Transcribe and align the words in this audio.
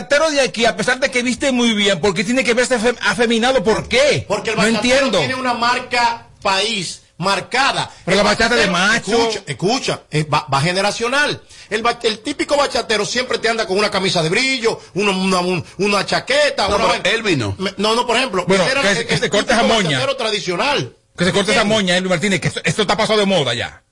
bachatero 0.00 0.30
de 0.30 0.40
aquí, 0.40 0.64
a 0.64 0.76
pesar 0.76 0.98
de 1.00 1.10
que 1.10 1.22
viste 1.22 1.52
muy 1.52 1.74
bien, 1.74 2.00
¿por 2.00 2.14
qué 2.14 2.24
tiene 2.24 2.44
que 2.44 2.54
verse 2.54 2.78
afeminado? 3.02 3.62
¿Por 3.62 3.88
qué? 3.88 4.24
Porque 4.26 4.50
el 4.50 4.56
no 4.56 4.66
entiendo. 4.66 5.18
tiene 5.18 5.34
una 5.34 5.54
marca 5.54 6.26
país 6.42 7.02
marcada. 7.18 7.90
Pero 8.04 8.16
la 8.16 8.22
bachata 8.22 8.56
de 8.56 8.66
macho. 8.66 9.10
Escucha, 9.12 9.42
escucha, 9.46 10.00
va, 10.32 10.46
va 10.52 10.60
generacional. 10.62 11.42
El, 11.68 12.18
típico 12.20 12.56
bachatero 12.56 13.04
siempre 13.04 13.38
te 13.38 13.48
anda 13.48 13.66
con 13.66 13.78
una 13.78 13.90
camisa 13.90 14.22
de 14.22 14.30
brillo, 14.30 14.80
una, 14.94 15.10
una, 15.12 15.40
un- 15.40 15.64
una 15.78 16.06
chaqueta. 16.06 16.66
No, 16.68 16.76
una 16.76 16.94
él 17.04 17.22
vino. 17.22 17.54
Me- 17.58 17.74
No, 17.76 17.94
no, 17.94 18.06
por 18.06 18.16
ejemplo. 18.16 18.44
Bueno, 18.48 18.64
era 18.66 18.80
que 18.82 18.90
el- 18.90 18.96
se- 18.96 19.06
que 19.06 19.14
el 19.14 19.20
se 19.20 19.30
corte 19.30 19.52
esa 19.52 19.62
moña. 19.62 19.90
bachatero 19.90 20.16
tradicional. 20.16 20.96
Que 21.16 21.24
se 21.26 21.32
corte 21.32 21.52
esa 21.52 21.64
moña, 21.64 21.98
Luis 22.00 22.08
Martínez, 22.10 22.40
que 22.40 22.48
esto, 22.48 22.60
esto 22.64 22.82
está 22.82 22.96
pasado 22.96 23.18
de 23.20 23.26
moda 23.26 23.52
ya. 23.52 23.82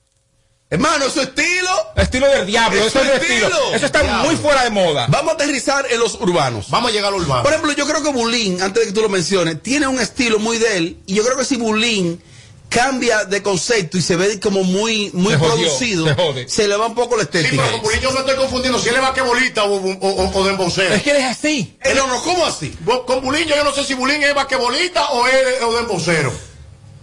Hermano, 0.70 1.06
eso 1.06 1.22
es 1.22 1.28
estilo. 1.28 1.70
Estilo 1.96 2.28
del 2.28 2.46
diablo, 2.46 2.78
Eso 2.78 3.00
eso, 3.00 3.02
es 3.12 3.22
estilo. 3.22 3.46
estilo. 3.48 3.74
Eso 3.74 3.86
está 3.86 4.02
Diablo. 4.02 4.24
muy 4.26 4.36
fuera 4.36 4.64
de 4.64 4.70
moda. 4.70 5.06
Vamos 5.08 5.32
a 5.32 5.34
aterrizar 5.34 5.86
en 5.90 5.98
los 5.98 6.14
urbanos. 6.16 6.68
Vamos 6.68 6.90
a 6.90 6.94
llegar 6.94 7.12
al 7.14 7.20
urbano. 7.20 7.42
Por 7.42 7.52
ejemplo, 7.52 7.72
yo 7.72 7.86
creo 7.86 8.02
que 8.02 8.10
Bulín, 8.10 8.60
antes 8.60 8.82
de 8.82 8.88
que 8.88 8.92
tú 8.94 9.00
lo 9.00 9.08
menciones, 9.08 9.62
tiene 9.62 9.86
un 9.86 9.98
estilo 9.98 10.38
muy 10.38 10.58
de 10.58 10.76
él. 10.76 10.96
Y 11.06 11.14
yo 11.14 11.24
creo 11.24 11.38
que 11.38 11.46
si 11.46 11.56
Bulín 11.56 12.22
cambia 12.68 13.24
de 13.24 13.42
concepto 13.42 13.96
y 13.96 14.02
se 14.02 14.14
ve 14.16 14.38
como 14.40 14.62
muy, 14.62 15.10
muy 15.14 15.32
Se 15.32 15.38
jodió, 15.38 15.54
producido, 15.54 16.06
se 16.06 16.14
jode. 16.14 16.48
se 16.50 16.68
le 16.68 16.76
va 16.76 16.86
un 16.88 16.94
poco 16.94 17.16
la 17.16 17.22
Sí, 17.22 17.30
estética. 17.32 17.62
pero 17.62 17.72
con 17.78 17.82
Bulín 17.84 18.00
yo 18.02 18.12
me 18.12 18.18
estoy 18.20 18.36
confundiendo 18.36 18.78
si 18.78 18.90
él 18.90 18.96
es 18.96 19.00
vaquebolista 19.00 19.64
o, 19.64 19.74
o, 19.74 19.90
o, 19.90 20.38
o 20.38 20.44
de 20.44 20.50
embocero. 20.50 20.94
Es 20.94 21.02
que 21.02 21.12
él 21.12 21.16
es 21.16 21.24
así. 21.24 21.78
Eh, 21.82 21.94
no, 21.96 22.06
no, 22.06 22.22
¿cómo 22.22 22.44
así? 22.44 22.76
Con 23.06 23.22
Bulín 23.22 23.48
yo 23.48 23.64
no 23.64 23.72
sé 23.72 23.84
si 23.84 23.94
Bulín 23.94 24.22
es 24.22 24.34
vaquebolista 24.34 25.08
o 25.12 25.26
es 25.26 25.62
o 25.62 25.72
de 25.72 25.78
embocero. 25.78 26.30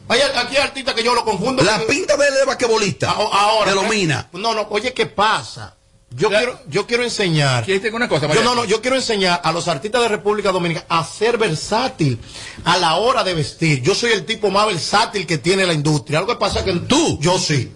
Hay 0.07 0.19
aquí 0.21 0.55
hay 0.57 0.63
artistas 0.63 0.93
que 0.93 1.03
yo 1.03 1.15
lo 1.15 1.23
confundo. 1.25 1.63
La 1.63 1.77
porque- 1.77 1.93
pinta 1.93 2.15
de 2.17 2.27
él 2.27 2.33
de 2.35 2.45
basquetbolista. 2.45 3.11
A- 3.11 3.13
Ahora. 3.15 3.69
De 3.71 3.75
Lomina. 3.75 4.29
No, 4.33 4.53
no, 4.53 4.67
oye, 4.69 4.93
¿qué 4.93 5.05
pasa? 5.07 5.75
Yo 6.11 6.29
quiero, 6.29 6.57
yo 6.69 6.87
quiero 6.87 7.03
enseñar. 7.03 7.65
¿Quieres 7.65 7.83
decir 7.83 7.93
una 7.95 8.07
cosa, 8.07 8.31
Yo 8.33 8.41
no, 8.41 8.55
no, 8.55 8.63
yo 8.63 8.81
quiero 8.81 8.95
enseñar 8.95 9.41
a 9.43 9.51
los 9.51 9.67
artistas 9.67 10.01
de 10.01 10.07
República 10.07 10.51
Dominicana 10.53 10.85
a 10.87 11.03
ser 11.03 11.37
versátil 11.37 12.19
a 12.63 12.77
la 12.77 12.95
hora 12.95 13.23
de 13.25 13.33
vestir. 13.33 13.81
Yo 13.81 13.93
soy 13.95 14.11
el 14.11 14.25
tipo 14.25 14.49
más 14.49 14.65
versátil 14.67 15.27
que 15.27 15.37
tiene 15.39 15.65
la 15.65 15.73
industria. 15.73 16.19
Algo 16.19 16.31
que 16.33 16.39
pasa 16.39 16.63
que 16.63 16.71
¿Tú? 16.73 17.19
Yo 17.19 17.37
sí. 17.37 17.69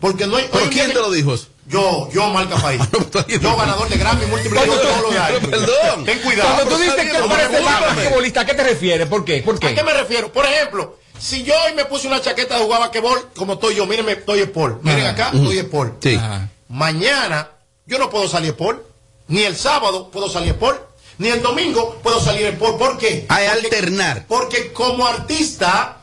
Porque 0.00 0.26
no 0.26 0.36
hay. 0.36 0.48
¿Pero 0.52 0.68
quién 0.68 0.88
te 0.88 0.94
lo 0.94 1.10
dijo 1.10 1.32
eso? 1.34 1.46
Yo, 1.66 2.08
yo 2.12 2.28
marca 2.28 2.56
país. 2.56 2.80
bien. 3.26 3.40
yo 3.40 3.56
ganador 3.56 3.88
de 3.88 3.96
Grammy, 3.96 4.26
múltiple 4.26 4.60
de 4.60 4.66
tú- 4.66 4.72
todos 4.72 5.02
los 5.02 5.16
años. 5.16 5.40
Perdón. 5.50 6.04
Ten 6.04 6.18
cuidado. 6.20 6.54
Cuando 6.56 6.76
tú 6.76 6.80
dices 6.82 6.94
que 6.94 7.18
parece 7.26 7.48
discúlpame. 7.56 7.86
basquetbolista, 7.86 8.40
¿a 8.42 8.46
qué 8.46 8.54
te 8.54 8.62
refieres? 8.64 9.08
¿Por 9.08 9.24
qué? 9.24 9.42
¿Por 9.42 9.58
qué? 9.58 9.68
¿A 9.68 9.74
qué 9.74 9.82
me 9.82 9.94
refiero? 9.94 10.30
Por 10.30 10.44
ejemplo, 10.44 10.98
si 11.18 11.42
yo 11.44 11.54
hoy 11.66 11.74
me 11.74 11.84
puse 11.84 12.06
una 12.06 12.20
chaqueta 12.20 12.56
de 12.58 12.64
jugar 12.64 12.80
basquetbol, 12.80 13.30
como 13.36 13.54
estoy 13.54 13.74
yo, 13.74 13.86
mírenme, 13.86 14.12
estoy 14.12 14.40
Sport. 14.40 14.82
Miren 14.82 15.00
Ajá. 15.06 15.10
acá, 15.10 15.30
estoy 15.36 15.58
Sport. 15.58 16.02
Sí. 16.02 16.14
Ajá. 16.14 16.48
Mañana 16.68 17.50
yo 17.86 17.98
no 17.98 18.10
puedo 18.10 18.28
salir 18.28 18.50
Sport. 18.50 18.82
Ni 19.28 19.42
el 19.42 19.56
sábado 19.56 20.10
puedo 20.10 20.28
salir 20.28 20.50
Sport. 20.50 20.82
Ni 21.18 21.28
el 21.28 21.42
domingo 21.42 21.98
puedo 22.02 22.20
salir 22.20 22.46
Sport. 22.46 22.78
¿Por 22.78 22.98
qué? 22.98 23.26
Hay 23.28 23.46
Porque- 23.48 23.66
alternar. 23.66 24.24
Porque 24.28 24.72
como 24.72 25.06
artista 25.06 25.95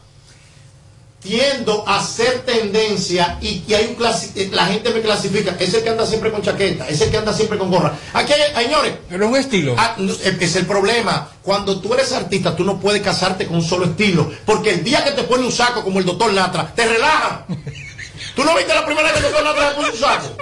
tiendo 1.23 1.87
a 1.87 2.03
ser 2.03 2.41
tendencia 2.45 3.37
y 3.41 3.59
que 3.59 3.75
hay 3.75 3.85
un 3.87 3.95
clasi- 3.97 4.31
eh, 4.35 4.49
la 4.51 4.65
gente 4.67 4.89
me 4.91 5.01
clasifica, 5.01 5.55
es 5.59 5.73
el 5.73 5.81
que 5.83 5.89
anda 5.89 6.05
siempre 6.05 6.31
con 6.31 6.41
chaqueta, 6.41 6.87
es 6.89 6.99
el 7.01 7.09
que 7.09 7.17
anda 7.17 7.33
siempre 7.33 7.57
con 7.57 7.71
gorra. 7.71 7.93
Aquí 8.13 8.33
hay, 8.33 8.63
señores, 8.65 8.93
Pero 9.09 9.25
es 9.25 9.31
un 9.31 9.37
estilo. 9.37 9.75
Ah, 9.77 9.95
es 10.39 10.55
el 10.55 10.65
problema. 10.65 11.29
Cuando 11.41 11.79
tú 11.79 11.93
eres 11.93 12.11
artista, 12.11 12.55
tú 12.55 12.63
no 12.63 12.79
puedes 12.79 13.01
casarte 13.01 13.47
con 13.47 13.57
un 13.57 13.63
solo 13.63 13.85
estilo. 13.85 14.31
Porque 14.45 14.71
el 14.71 14.83
día 14.83 15.03
que 15.03 15.11
te 15.11 15.23
pone 15.23 15.45
un 15.45 15.51
saco 15.51 15.83
como 15.83 15.99
el 15.99 16.05
doctor 16.05 16.31
Natra, 16.33 16.73
te 16.75 16.85
relaja. 16.85 17.45
¿Tú 18.35 18.43
no 18.43 18.55
viste 18.55 18.73
la 18.73 18.85
primera 18.85 19.11
vez 19.11 19.13
que 19.13 19.27
el 19.27 19.33
doctor 19.33 19.43
Natra 19.43 19.69
se 19.69 19.75
puso 19.75 19.91
un 19.91 19.99
saco? 19.99 20.37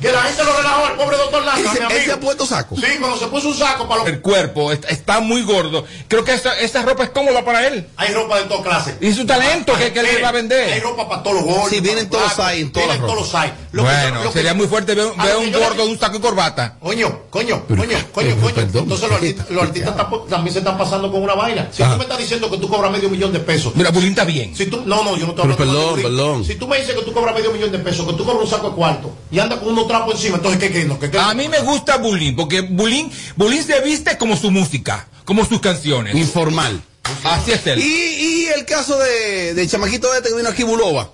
Que 0.00 0.12
la 0.12 0.22
gente 0.22 0.44
lo 0.44 0.56
relajó 0.56 0.86
al 0.86 0.96
pobre 0.96 1.16
doctor 1.16 1.42
mi 1.42 1.60
¿Ese, 1.60 1.68
amigo. 1.84 2.00
ese 2.00 2.12
ha 2.12 2.20
puesto 2.20 2.46
saco? 2.46 2.76
Sí, 2.76 2.86
cuando 2.98 3.16
se 3.18 3.26
puso 3.28 3.48
un 3.48 3.54
saco 3.56 3.88
para 3.88 4.00
los... 4.00 4.08
El 4.08 4.20
cuerpo 4.20 4.72
está, 4.72 4.88
está 4.88 5.20
muy 5.20 5.42
gordo. 5.42 5.84
Creo 6.08 6.24
que 6.24 6.34
esa, 6.34 6.58
esa 6.58 6.82
ropa 6.82 7.04
es 7.04 7.10
cómoda 7.10 7.44
para 7.44 7.66
él. 7.66 7.86
Hay 7.96 8.12
ropa 8.12 8.38
de 8.38 8.44
todas 8.46 8.64
clases. 8.64 8.96
Y 9.00 9.12
su 9.12 9.24
talento 9.24 9.74
que, 9.76 9.92
que 9.92 10.02
le 10.02 10.20
va 10.20 10.28
a 10.28 10.32
vender. 10.32 10.72
Hay 10.72 10.80
ropa 10.80 11.08
para 11.08 11.22
todos 11.22 11.36
los 11.36 11.44
gordos. 11.44 11.70
Sí, 11.70 11.80
vienen 11.80 12.10
todos 12.10 12.32
en 12.52 12.72
todas 12.72 12.88
Vienen 12.88 13.00
todos 13.00 13.14
los 13.16 13.34
hay. 13.34 13.52
Bueno, 13.72 14.22
que 14.22 14.32
sería 14.32 14.54
muy 14.54 14.66
fuerte 14.66 14.94
ver, 14.94 15.06
un 15.06 15.52
gordo 15.52 15.84
de 15.84 15.90
un 15.90 15.98
saco 15.98 16.16
y 16.16 16.20
corbata. 16.20 16.76
Coño, 16.80 17.22
coño, 17.30 17.64
coño, 17.66 17.86
coño, 18.12 18.36
coño. 18.40 18.54
perdón. 18.54 18.82
Entonces 18.84 19.08
los 19.08 19.18
artistas, 19.18 19.50
los 19.50 20.28
también 20.28 20.52
se 20.52 20.58
están 20.58 20.76
pasando 20.76 21.10
con 21.10 21.22
una 21.22 21.34
vaina. 21.34 21.68
Si 21.70 21.82
tú 21.82 21.90
me 21.90 22.02
estás 22.02 22.18
diciendo 22.18 22.50
que 22.50 22.58
tú 22.58 22.68
cobras 22.68 22.90
medio 22.90 23.08
millón 23.08 23.32
de 23.32 23.40
pesos, 23.40 23.74
Mira, 23.76 23.90
Bulín 23.90 24.10
está 24.10 24.24
bien. 24.24 24.56
Si 24.56 24.66
tú, 24.66 24.82
no, 24.84 25.04
no, 25.04 25.16
yo 25.16 25.26
no 25.26 25.34
te 25.34 25.42
Pero 25.42 25.54
hablo 25.54 25.56
perdón, 25.56 25.96
de 25.96 26.02
perdón. 26.02 26.44
Si 26.44 26.54
tú 26.56 26.66
me 26.66 26.78
dices 26.80 26.94
que 26.94 27.02
tú 27.02 27.12
cobras 27.12 27.27
medio 27.32 27.52
millón 27.52 27.70
de 27.72 27.78
pesos, 27.78 28.06
que 28.06 28.12
tú 28.14 28.24
cobras 28.24 28.44
un 28.44 28.50
saco 28.50 28.70
de 28.70 28.76
cuarto 28.76 29.12
y 29.30 29.38
andas 29.38 29.58
con 29.60 29.68
unos 29.68 29.86
trapos 29.88 30.14
encima, 30.14 30.36
entonces 30.36 30.60
¿qué 30.60 30.70
qué? 30.72 30.84
No, 30.84 30.98
¿Qué, 30.98 31.10
qué? 31.10 31.18
A 31.18 31.34
mí 31.34 31.48
me 31.48 31.60
gusta 31.60 31.96
Bulín, 31.96 32.36
porque 32.36 32.60
Bulín, 32.62 33.10
Bulín 33.36 33.62
se 33.64 33.80
viste 33.80 34.16
como 34.18 34.36
su 34.36 34.50
música, 34.50 35.06
como 35.24 35.44
sus 35.44 35.60
canciones. 35.60 36.14
Informal. 36.14 36.82
Así 37.24 37.52
es 37.52 37.66
él. 37.66 37.78
Y, 37.78 37.84
y 37.84 38.46
el 38.54 38.64
caso 38.66 38.98
de, 38.98 39.54
de 39.54 39.66
chamaquito 39.66 40.12
este 40.14 40.28
que 40.30 40.36
vino 40.36 40.48
aquí, 40.48 40.62
Bulova. 40.62 41.10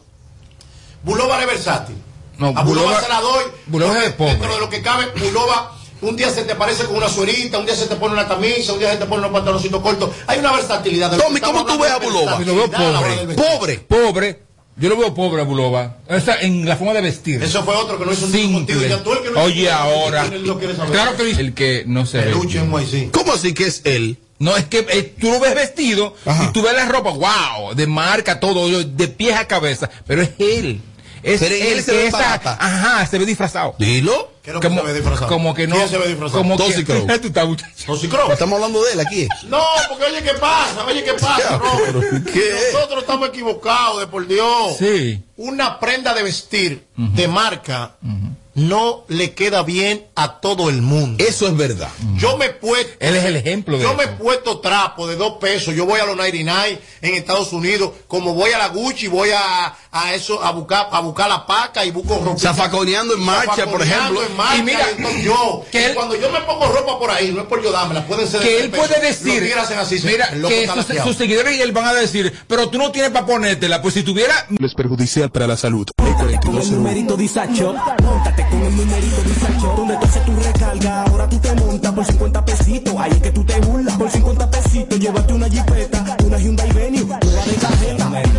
Bulova 1.03 1.41
es 1.41 1.47
versátil. 1.47 1.97
No, 2.39 2.49
a 2.49 2.63
Bulova, 2.63 2.89
Bulova- 2.89 3.03
se 3.03 3.09
la 3.09 3.21
doy. 3.21 3.45
Bulova 3.67 3.99
es 3.99 4.05
de 4.05 4.11
pobre. 4.11 4.33
Dentro 4.33 4.55
de 4.55 4.61
lo 4.61 4.69
que 4.71 4.83
cabe, 4.83 5.07
Bulova, 5.17 5.73
un 6.01 6.17
día 6.17 6.31
se 6.31 6.43
te 6.45 6.55
parece 6.57 6.85
con 6.85 6.97
una 6.97 7.09
suerita, 7.09 7.59
un 7.59 7.67
día 7.67 7.77
se 7.77 7.87
te 7.87 7.95
pone 7.97 8.15
una 8.15 8.27
camisa, 8.27 8.73
un 8.73 8.79
día 8.81 8.91
se 8.91 8.97
te 8.99 9.05
pone 9.07 9.21
unos 9.21 9.33
pantaloncitos 9.33 9.81
cortos. 9.83 10.11
Hay 10.27 10.39
una 10.41 10.53
versatilidad. 10.53 11.11
de 11.13 11.19
Tommy, 11.19 11.41
¿cómo 11.41 11.65
tú 11.65 11.79
ves 11.79 11.93
a 11.93 11.99
Bulova? 11.99 12.39
Lo 12.41 12.55
veo 12.57 12.71
pobre. 12.71 13.35
Pobre. 13.37 13.79
Pobre. 13.79 14.43
Yo 14.77 14.89
lo 14.89 14.97
veo 14.97 15.15
pobre 15.15 15.43
a 15.43 15.45
Bulova. 15.45 15.99
O 16.09 16.19
sea, 16.21 16.41
en 16.41 16.69
la 16.69 16.77
forma 16.77 16.95
de 16.95 17.01
vestir. 17.01 17.43
Eso 17.43 17.62
fue 17.65 17.77
otro 17.77 17.99
que 17.99 18.05
no 18.05 18.12
hizo 18.12 18.27
un 18.27 18.33
contigo. 18.33 18.81
Simple. 18.81 18.89
Ya 18.89 19.03
tú 19.05 19.12
el 19.12 19.23
que 19.23 19.31
no 19.31 19.43
Oye, 19.43 19.71
ahora. 19.71 20.27
lo. 20.27 20.59
Claro 20.59 21.17
que 21.17 21.31
el 21.31 21.55
que 21.55 21.85
no 21.87 22.07
se 22.07 22.19
ve. 22.19 22.25
Peluche. 22.25 23.11
¿Cómo 23.12 23.33
así 23.33 23.55
que 23.55 23.67
es 23.67 23.83
él? 23.85 24.19
No, 24.39 24.57
es 24.57 24.65
que 24.65 24.85
eh, 24.91 25.15
tú 25.19 25.31
lo 25.31 25.39
ves 25.39 25.55
vestido 25.55 26.15
Ajá. 26.27 26.45
y 26.45 26.53
tú 26.53 26.62
ves 26.62 26.75
la 26.75 26.87
ropa, 26.87 27.11
wow, 27.11 27.75
de 27.75 27.87
marca, 27.87 28.41
todo, 28.41 28.69
de 28.83 29.09
pies 29.09 29.37
a 29.37 29.47
cabeza, 29.47 29.89
pero 30.07 30.23
es 30.23 30.31
él. 30.39 30.81
Es 31.25 31.41
Pero 31.41 31.55
él 31.55 31.83
se 31.83 31.91
que 31.93 31.97
ve 31.99 32.07
esa- 32.09 32.19
barata. 32.19 32.59
Ajá, 32.61 33.07
se 33.07 33.19
ve 33.19 33.27
disfrazado. 33.27 33.75
Dilo. 33.79 34.33
¿Qué 34.43 34.51
es 34.51 34.55
lo 34.55 34.61
que 34.61 34.69
se 34.69 34.81
ve 34.83 34.93
disfrazado? 34.95 35.27
como 35.29 35.55
que 35.55 35.67
no. 35.67 35.77
¿Quién 35.77 35.89
se 35.89 35.97
ve 35.99 36.09
disfrazado? 36.09 36.43
Como 36.43 36.57
que, 36.59 36.65
Toxic 36.65 36.87
Crow. 36.87 37.07
tú 37.21 37.27
estás, 37.29 37.47
muchacho. 37.49 37.73
Toxicro. 37.87 38.31
Estamos 38.33 38.57
hablando 38.57 38.85
de 38.85 38.93
él 38.93 39.01
aquí. 39.01 39.29
No, 39.49 39.62
porque 39.89 40.05
oye, 40.05 40.23
¿qué 40.23 40.35
pasa? 40.35 40.85
Oye, 40.87 41.03
¿qué 41.03 41.15
pasa, 41.15 41.57
Robert? 41.59 42.31
¿qué? 42.31 42.55
Nosotros 42.75 43.01
estamos 43.01 43.29
equivocados, 43.31 44.01
de 44.01 44.07
por 44.07 44.27
Dios. 44.27 44.77
Sí. 44.79 45.23
Una 45.39 45.81
prenda 45.81 46.12
de 46.12 46.23
vestir 46.23 46.85
de 46.97 47.27
marca 47.29 47.97
no 48.55 49.05
le 49.09 49.35
queda 49.35 49.63
bien 49.63 50.07
a 50.15 50.41
todo 50.41 50.71
el 50.71 50.83
mundo. 50.83 51.23
Eso 51.25 51.47
es 51.47 51.57
verdad. 51.57 51.89
Yo 52.17 52.37
me 52.37 52.47
he 52.47 52.51
puesto. 52.51 52.93
Él 53.01 53.17
es 53.17 53.25
el 53.25 53.37
ejemplo 53.37 53.77
de 53.77 53.83
Yo 53.83 53.91
eso. 53.91 53.99
me 53.99 54.05
he 54.05 54.09
puesto 54.09 54.61
trapo 54.61 55.07
de 55.07 55.17
dos 55.17 55.35
pesos. 55.41 55.75
Yo 55.75 55.87
voy 55.87 56.01
a 56.01 56.07
los 56.07 56.17
99 56.17 56.81
en 57.03 57.15
Estados 57.15 57.53
Unidos. 57.53 57.91
Como 58.09 58.35
voy 58.35 58.53
a 58.53 58.59
la 58.59 58.69
Gucci, 58.69 59.09
voy 59.09 59.31
a, 59.31 59.75
a 59.91 60.15
eso, 60.15 60.43
a 60.43 60.53
buscar, 60.53 60.89
a 60.91 61.01
buscar 61.01 61.29
la 61.29 61.47
paca 61.47 61.85
y 61.85 61.91
busco 61.91 62.19
ropa. 62.25 62.39
Zafaconeando 62.39 63.15
en 63.15 63.21
marcha, 63.21 63.67
por 63.67 63.83
ejemplo. 63.83 64.23
En 64.23 64.37
marcha, 64.37 64.57
Y 64.57 64.63
mira, 64.63 64.87
entonces 64.97 65.25
yo, 65.25 65.65
que 65.71 65.87
él- 65.87 65.95
cuando 65.95 66.15
yo 66.17 66.31
me 66.31 66.41
pongo 66.43 66.67
ropa 66.67 66.99
por 66.99 67.11
ahí, 67.11 67.33
no 67.33 67.43
es 67.43 67.47
por 67.47 67.63
yo 67.63 67.73
dármela, 67.73 68.07
pueden 68.07 68.29
ser 68.29 68.41
Que 68.41 68.61
él 68.61 68.71
puede 68.71 69.01
decir, 69.01 69.27
Los 69.27 69.35
tigres 69.37 69.57
hacen 69.57 69.79
así, 69.79 70.01
mira, 70.05 70.27
el 70.27 70.43
que 70.47 70.69
sus, 71.03 71.17
seguidores 71.17 71.57
y 71.57 71.63
él 71.63 71.73
van 71.73 71.87
a 71.87 71.95
decir, 71.95 72.33
pero 72.47 72.69
tú 72.69 72.79
no 72.79 72.91
tienes 72.93 73.11
para 73.11 73.27
ponértela, 73.27 73.83
pues 73.83 73.95
si 73.95 74.03
tuviera, 74.03 74.47
es 74.63 74.75
perjudicial 74.75 75.31
para 75.31 75.47
la 75.47 75.57
salud. 75.57 75.87
el 75.99 76.71
numerito 76.71 77.17
Disacho. 77.17 77.75
Móntate 78.03 78.44
con 78.50 78.62
el 78.62 78.77
numerito 78.77 79.22
Disacho. 79.22 79.75
Donde 79.77 79.97
tú 79.97 80.06
haces 80.06 80.25
tu 80.25 80.37
recarga, 80.37 81.03
ahora 81.03 81.28
tú 81.28 81.38
te 81.38 81.55
montas 81.55 81.93
por 81.93 82.05
50 82.05 82.44
pesitos. 82.44 82.94
Ahí 82.99 83.12
es 83.12 83.22
que 83.22 83.31
tú 83.31 83.44
te 83.44 83.60
burlas. 83.60 83.97
Por 83.97 84.10
50 84.10 84.50
pesitos, 84.50 84.99
llévate 84.99 85.32
una 85.32 85.49
jipeta, 85.49 86.16
una 86.25 86.38
Hyundai 86.38 86.72
Venue, 86.72 87.05
nueva 87.05 87.21
de 87.21 87.55
cajeta. 87.55 88.05
Numerito, 88.05 88.38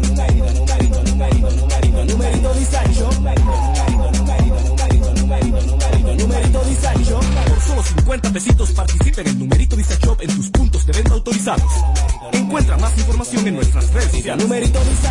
numerito, 0.00 0.52
numerito, 0.52 1.02
numerito, 1.02 1.02
numerito, 1.02 1.50
numerito, 1.72 2.04
numerito 2.04 2.54
Disacho. 2.54 3.10
Numerito 6.16 6.64
Disacho. 6.64 7.20
Por 7.48 7.60
solo 7.60 7.82
50 7.82 8.32
pesitos 8.32 8.72
participa 8.72 9.20
en 9.20 9.26
el 9.28 9.38
numerito 9.38 9.76
Disacho 9.76 10.16
en 10.20 10.34
tus 10.34 10.50
puntos 10.50 10.86
de 10.86 10.92
venta 10.92 11.12
autorizados. 11.14 11.70
Encuentra. 12.56 12.78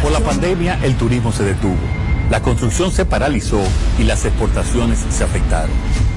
Por 0.01 0.11
la 0.11 0.19
pandemia, 0.19 0.79
el 0.83 0.95
turismo 0.95 1.31
se 1.31 1.43
detuvo. 1.43 1.77
La 2.31 2.41
construcción 2.41 2.91
se 2.91 3.05
paralizó 3.05 3.61
y 3.99 4.03
las 4.03 4.25
exportaciones 4.25 4.99
se 5.11 5.23
afectaron. 5.23 5.69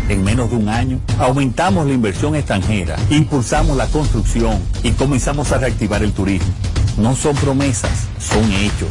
En 0.09 0.25
menos 0.25 0.49
de 0.49 0.57
un 0.57 0.71
año, 0.71 1.01
aumentamos 1.19 1.87
la 1.87 1.93
inversión 1.93 2.35
extranjera, 2.35 2.97
impulsamos 3.11 3.77
la 3.77 3.87
construcción 3.89 4.59
y 4.83 4.93
comenzamos 4.93 5.53
a 5.53 5.59
reactivar 5.59 6.03
el 6.03 6.13
turismo. 6.13 6.49
No 6.97 7.15
son 7.15 7.37
promesas, 7.37 8.07
son 8.19 8.51
hechos. 8.51 8.89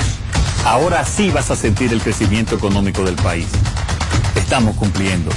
Ahora 0.63 1.04
sí 1.06 1.31
vas 1.31 1.50
a 1.50 1.56
sentir 1.56 1.92
el 1.92 2.01
crecimiento 2.01 2.56
económico 2.56 3.04
del 3.04 3.16
país. 3.16 3.48
Estamos 4.36 4.75
cumpliendo. 4.75 5.31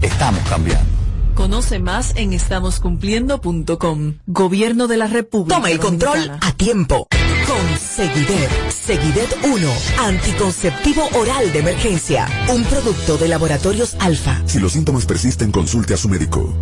Estamos 0.00 0.40
cambiando. 0.48 0.95
Conoce 1.36 1.78
más 1.78 2.14
en 2.16 2.32
estamoscumpliendo.com. 2.32 4.14
Gobierno 4.26 4.86
de 4.88 4.96
la 4.96 5.06
República. 5.06 5.56
Toma 5.56 5.70
el 5.70 5.78
control 5.78 6.14
Dominicana. 6.14 6.40
a 6.42 6.52
tiempo. 6.52 7.06
Con 7.46 7.78
Seguidet. 7.78 8.50
Seguidet 8.70 9.36
1. 9.44 9.72
Anticonceptivo 10.00 11.08
oral 11.14 11.52
de 11.52 11.60
emergencia. 11.60 12.26
Un 12.48 12.64
producto 12.64 13.16
de 13.18 13.28
laboratorios 13.28 13.96
alfa. 14.00 14.42
Si 14.46 14.58
los 14.58 14.72
síntomas 14.72 15.06
persisten, 15.06 15.52
consulte 15.52 15.94
a 15.94 15.96
su 15.96 16.08
médico. 16.08 16.54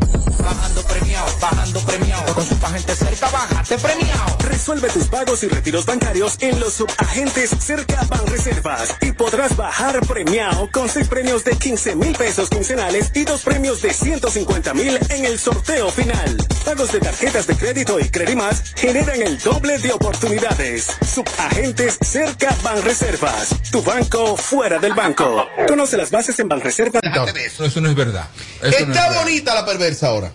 bajando 1.41 1.81
premiado. 1.81 2.35
Con 2.35 2.45
su 2.45 2.55
agente 2.65 2.95
cerca, 2.95 3.29
bájate 3.31 3.79
premiado. 3.79 4.37
Resuelve 4.41 4.89
tus 4.89 5.05
pagos 5.05 5.43
y 5.43 5.49
retiros 5.49 5.87
bancarios 5.87 6.37
en 6.41 6.59
los 6.61 6.75
subagentes 6.75 7.51
cerca 7.51 8.05
Banreservas 8.09 8.97
y 9.01 9.13
podrás 9.13 9.57
bajar 9.57 10.01
premiado 10.07 10.69
con 10.73 10.89
seis 10.89 11.09
premios 11.09 11.45
de 11.45 11.53
15 11.53 11.97
mil 11.97 12.17
pesos 12.17 12.49
quincenales 12.51 13.11
y 13.15 13.25
dos 13.25 13.43
premios 13.43 13.83
de 13.83 13.93
150 13.93 14.75
mil 14.75 14.99
en 15.11 15.25
el 15.25 15.39
sorteo 15.39 15.91
final. 15.91 16.37
Pagos 16.65 16.93
de 16.93 17.01
tarjetas 17.01 17.47
de 17.47 17.57
crédito 17.57 18.01
y 18.01 18.09
Credimas 18.09 18.63
generan 18.77 19.21
el 19.23 19.39
doble 19.39 19.79
de 19.79 19.93
oportunidades. 19.93 20.74
Subagentes 20.82 21.99
cerca 22.00 22.55
Banreservas. 22.62 23.49
Tu 23.71 23.82
banco 23.82 24.37
fuera 24.37 24.79
del 24.79 24.94
banco. 24.94 25.47
Conoce 25.69 25.97
las 25.97 26.11
bases 26.11 26.38
en 26.41 26.49
Banreservas. 26.49 27.03
Eso, 27.37 27.65
eso 27.65 27.81
no 27.81 27.88
es 27.91 27.94
verdad. 27.94 28.26
Eso 28.62 28.62
no 28.62 28.69
es 28.69 28.81
Está 28.81 29.09
verdad. 29.09 29.23
bonita 29.25 29.55
la 29.55 29.65
perversa 29.67 30.09
ahora. 30.09 30.32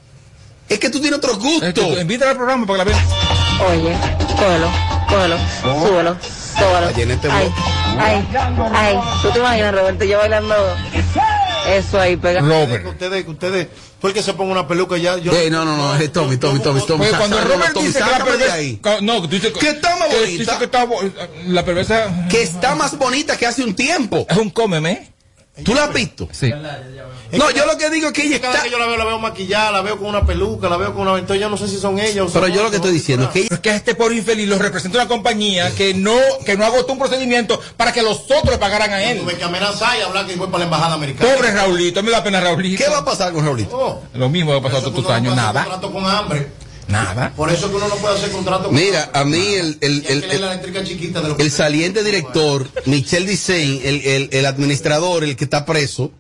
Es 0.67 0.79
que 0.79 0.89
tú 0.89 0.99
tienes 1.01 1.17
otro 1.17 1.35
gusto. 1.37 1.65
Esto, 1.65 1.99
invítala 1.99 2.31
al 2.31 2.37
programa 2.37 2.65
para 2.67 2.83
que 2.85 2.91
la 2.91 2.97
vean. 2.97 3.07
Oye, 3.71 3.97
cógelo, 4.37 4.69
cógelo, 5.09 5.37
súbelo, 5.61 6.17
súbelo. 6.57 6.87
Allí 6.87 7.01
en 7.01 7.11
este 7.11 7.29
Ay, 7.31 7.53
ay, 7.97 8.27
ay. 8.73 8.99
¿Tú 9.21 9.31
te 9.31 9.39
imaginas, 9.39 9.73
Roberto, 9.73 10.05
yo 10.05 10.17
bailando 10.19 10.55
eso 11.77 11.99
ahí, 11.99 12.17
pega? 12.17 12.41
Robert. 12.41 12.83
Que 12.83 12.89
ustedes, 12.89 13.23
que 13.25 13.31
ustedes, 13.31 13.67
porque 14.01 14.21
se 14.23 14.33
ponga 14.33 14.51
una 14.51 14.67
peluca 14.67 14.97
ya. 14.97 15.17
Yo, 15.17 15.31
Ey, 15.31 15.49
no, 15.49 15.65
no, 15.65 15.75
no, 15.77 15.95
es 15.95 16.11
Tommy, 16.11 16.37
Tommy, 16.37 16.59
Tommy, 16.59 16.81
Tommy. 16.81 17.05
Porque 17.05 17.17
cuando 17.17 17.39
Robert 17.43 17.73
Tommy, 17.73 17.87
dice 17.87 17.99
que 17.99 18.09
la 18.11 18.25
perversa. 18.25 18.53
ahí. 18.53 18.81
No, 19.01 19.21
que 19.21 19.27
tú 19.27 19.35
dices 19.35 19.53
Que 19.53 19.69
está 19.69 19.95
más 19.97 20.07
que 20.09 20.15
bonita. 20.19 20.37
dice 20.43 20.57
que 20.57 20.65
está 20.65 20.87
la 21.47 21.65
perversa 21.65 22.27
Que 22.29 22.41
está 22.41 22.75
más 22.75 22.97
bonita 22.97 23.37
que 23.37 23.45
hace 23.45 23.63
un 23.63 23.75
tiempo. 23.75 24.25
es 24.29 24.37
un 24.37 24.49
cómeme. 24.49 25.11
¿Tú 25.63 25.73
la 25.73 25.83
has 25.85 25.93
visto? 25.93 26.27
Sí. 26.31 26.51
No, 27.31 27.51
yo 27.51 27.65
lo 27.67 27.77
que 27.77 27.89
digo 27.91 28.07
es 28.07 28.13
que 28.13 28.23
ella 28.25 28.41
Cada 28.41 28.53
está... 28.53 28.63
vez 28.63 28.71
que 28.71 28.77
yo 28.77 28.79
la 28.79 28.87
veo, 28.87 28.97
la 28.97 29.05
veo 29.05 29.19
maquillada, 29.19 29.71
la 29.71 29.81
veo 29.81 29.97
con 29.97 30.07
una 30.07 30.25
peluca, 30.25 30.67
la 30.67 30.77
veo 30.77 30.93
con 30.95 31.07
una. 31.07 31.19
Entonces 31.19 31.41
yo 31.41 31.49
no 31.49 31.57
sé 31.57 31.67
si 31.67 31.77
son 31.77 31.99
ellas 31.99 32.25
o 32.25 32.29
son 32.29 32.41
Pero 32.41 32.53
yo 32.53 32.63
lo 32.63 32.69
que 32.71 32.77
estoy 32.77 32.91
diciendo 32.91 33.25
es 33.25 33.31
que 33.31 33.39
ella... 33.41 33.49
Es 33.51 33.59
que 33.59 33.69
a 33.69 33.75
este 33.75 33.93
pobre 33.93 34.15
infeliz 34.15 34.47
lo 34.47 34.57
representa 34.57 34.97
una 34.97 35.07
compañía 35.07 35.73
que 35.75 35.93
no, 35.93 36.17
que 36.45 36.57
no 36.57 36.65
agotó 36.65 36.93
un 36.93 36.99
procedimiento 36.99 37.59
para 37.77 37.91
que 37.93 38.01
los 38.01 38.21
otros 38.31 38.49
le 38.49 38.57
pagaran 38.57 38.91
a 38.91 39.03
él. 39.03 39.19
Tuve 39.21 39.35
que 39.35 39.43
amenazar 39.43 39.97
y 39.99 40.01
hablar 40.01 40.25
que 40.25 40.35
voy 40.35 40.47
para 40.47 40.59
la 40.59 40.63
embajada 40.65 40.95
americana. 40.95 41.33
Pobre 41.35 41.51
Raulito, 41.51 42.01
me 42.01 42.11
da 42.11 42.23
pena 42.23 42.39
Raulito. 42.41 42.83
¿Qué 42.83 42.89
va 42.89 42.99
a 42.99 43.05
pasar 43.05 43.31
con 43.31 43.45
Raulito? 43.45 43.77
Oh, 43.77 44.01
Lo 44.15 44.29
mismo 44.29 44.53
ha 44.53 44.61
pasado 44.61 44.81
por 44.81 44.89
eso 44.89 44.91
todos 44.91 45.05
tus 45.05 45.13
años, 45.15 45.35
nada. 45.35 45.61
contrato 45.65 45.91
con 45.93 46.05
hambre. 46.05 46.47
Nada. 46.89 47.31
Por 47.35 47.51
eso 47.51 47.69
que 47.69 47.75
uno 47.75 47.87
no 47.87 47.95
puede 47.95 48.15
hacer 48.17 48.31
contrato 48.31 48.65
con 48.65 48.75
Mira, 48.75 49.11
a 49.13 49.23
mí 49.23 49.37
el, 49.55 49.77
el, 49.81 50.01
que 50.01 50.11
el, 50.11 50.23
el, 50.23 51.35
que 51.35 51.43
el 51.43 51.51
saliente 51.51 52.03
director, 52.03 52.67
Michel 52.85 53.25
Dicen, 53.27 53.79
el, 53.83 54.01
el, 54.05 54.29
el 54.31 54.45
administrador, 54.45 55.23
el 55.23 55.35
que 55.35 55.43
está 55.43 55.65
preso, 55.65 56.11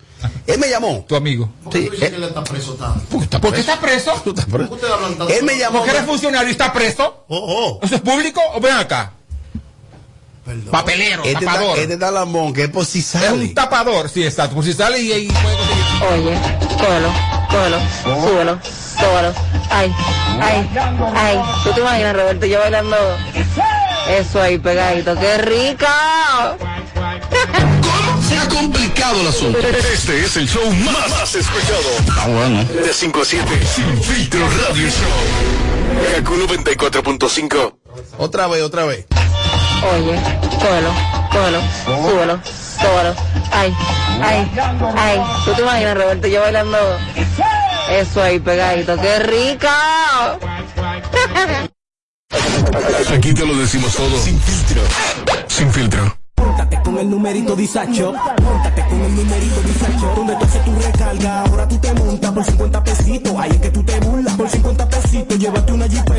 él 0.47 0.59
me 0.59 0.69
llamó. 0.69 1.05
Tu 1.07 1.15
amigo. 1.15 1.49
¿Por 1.63 1.73
qué 1.73 1.79
Sí, 1.79 1.85
tú 1.87 1.91
dices 1.93 2.09
que 2.09 2.15
él 2.17 2.23
está 2.23 2.43
preso 2.43 2.73
tanto? 2.75 3.01
¿Por 3.39 3.53
qué 3.53 3.59
está 3.61 3.79
preso? 3.79 4.11
Tú 4.23 4.29
estás 4.31 4.45
¿Por 4.45 4.59
qué 4.61 4.67
preso. 4.67 4.73
ustedes 4.75 4.93
hablan 4.93 5.15
tanto? 5.17 5.33
Él 5.33 5.43
me 5.43 5.57
llamó. 5.57 5.79
¿Porque 5.79 5.91
eres 5.91 6.05
funcionario 6.05 6.47
y 6.49 6.51
está 6.51 6.71
preso? 6.71 7.25
Oh, 7.29 7.37
oh, 7.79 7.85
¿Eso 7.85 7.95
es 7.95 8.01
público 8.01 8.41
o 8.53 8.59
ven 8.59 8.73
acá? 8.75 9.13
perdón. 10.45 10.65
Papelero, 10.71 11.23
Este 11.23 11.31
está, 11.39 11.45
tapador. 11.53 11.79
este 11.79 11.93
está 11.93 12.11
lambón, 12.11 12.53
que 12.53 12.63
es 12.63 12.69
por 12.69 12.85
si 12.85 12.99
Es 12.99 13.05
sale. 13.05 13.29
un 13.31 13.53
tapador, 13.53 14.09
sí, 14.09 14.23
exacto. 14.23 14.55
Por 14.55 14.65
si 14.65 14.73
sale 14.73 14.99
y 14.99 15.11
ahí 15.11 15.27
puede 15.27 15.55
conseguir. 15.57 16.29
Oye, 16.29 16.39
cógelo, 16.79 17.13
cógelo, 17.51 17.79
súbelo, 18.03 18.59
súbelo. 18.99 19.33
Ay, 19.69 19.93
ay, 20.41 20.69
ay. 21.15 21.39
¿Tú 21.63 21.71
te 21.71 21.81
imaginas, 21.81 22.15
Roberto, 22.15 22.45
yo 22.45 22.59
bailando 22.59 22.97
eso 24.09 24.41
ahí 24.41 24.57
pegadito? 24.57 25.15
¡Qué 25.15 25.37
rica! 25.37 26.57
Se 28.27 28.37
ha 28.37 28.47
complicado 28.47 29.21
el 29.21 29.27
asunto. 29.27 29.59
Este 29.59 30.23
es 30.23 30.37
el 30.37 30.47
show 30.47 30.69
más, 30.71 31.09
más 31.09 31.35
escuchado. 31.35 31.89
Ah, 32.19 32.27
bueno. 32.27 32.63
De 32.63 32.93
5 32.93 33.21
a 33.21 33.25
7. 33.25 33.45
Sin 33.75 34.03
filtro 34.03 34.41
radio 34.41 34.87
show. 34.87 36.15
Kaku 36.15 36.35
94.5. 36.35 37.73
Otra 38.17 38.47
vez, 38.47 38.63
otra 38.63 38.85
vez. 38.85 39.05
Oye, 39.93 40.19
cógelo, 40.59 40.91
cógelo, 41.31 41.61
súbelo, 41.85 42.39
súbelo. 42.43 43.15
Ay, 43.51 43.73
ay, 44.21 44.51
ay. 44.97 45.21
¿Tú 45.45 45.53
te 45.53 45.61
imaginas, 45.61 45.97
Roberto, 45.97 46.27
yo 46.27 46.41
bailando 46.41 46.77
eso 47.89 48.21
ahí 48.21 48.39
pegadito? 48.39 48.95
¡Qué 48.97 49.19
rica! 49.19 50.37
Aquí 53.13 53.33
te 53.33 53.45
lo 53.45 53.55
decimos 53.55 53.95
todo. 53.95 54.17
Sin 54.19 54.39
filtro. 54.39 54.81
Sin 55.47 55.71
filtro. 55.71 56.17
Móntate 56.37 56.79
con 56.83 56.97
el 56.99 57.09
numerito 57.09 57.55
Disacho. 57.55 58.13
Móntate 58.41 58.81
con 58.87 59.01
el 59.01 59.15
numerito 59.15 59.61
Disacho. 59.61 60.13
Donde 60.15 60.35
tú 60.35 60.45
haces 60.45 60.65
tu 60.65 60.75
recarga, 60.75 61.41
ahora 61.41 61.67
tú 61.67 61.77
te 61.79 61.93
montas 61.93 62.31
por 62.31 62.45
50 62.45 62.83
pesitos. 62.83 63.33
Ahí 63.37 63.51
es 63.51 63.57
que 63.57 63.69
tú 63.71 63.83
te 63.83 63.99
burlas. 63.99 64.37
Por 64.37 64.49
50 64.49 64.89
pesitos, 64.89 65.39
llévate 65.39 65.71
una 65.73 65.87
jipeta, 65.87 66.18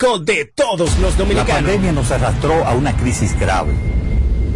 de 0.01 0.45
todos 0.45 0.97
los 0.97 1.11
La 1.13 1.17
dominicanos. 1.19 1.53
pandemia 1.53 1.91
nos 1.91 2.09
arrastró 2.09 2.65
a 2.65 2.73
una 2.73 2.97
crisis 2.97 3.39
grave, 3.39 3.71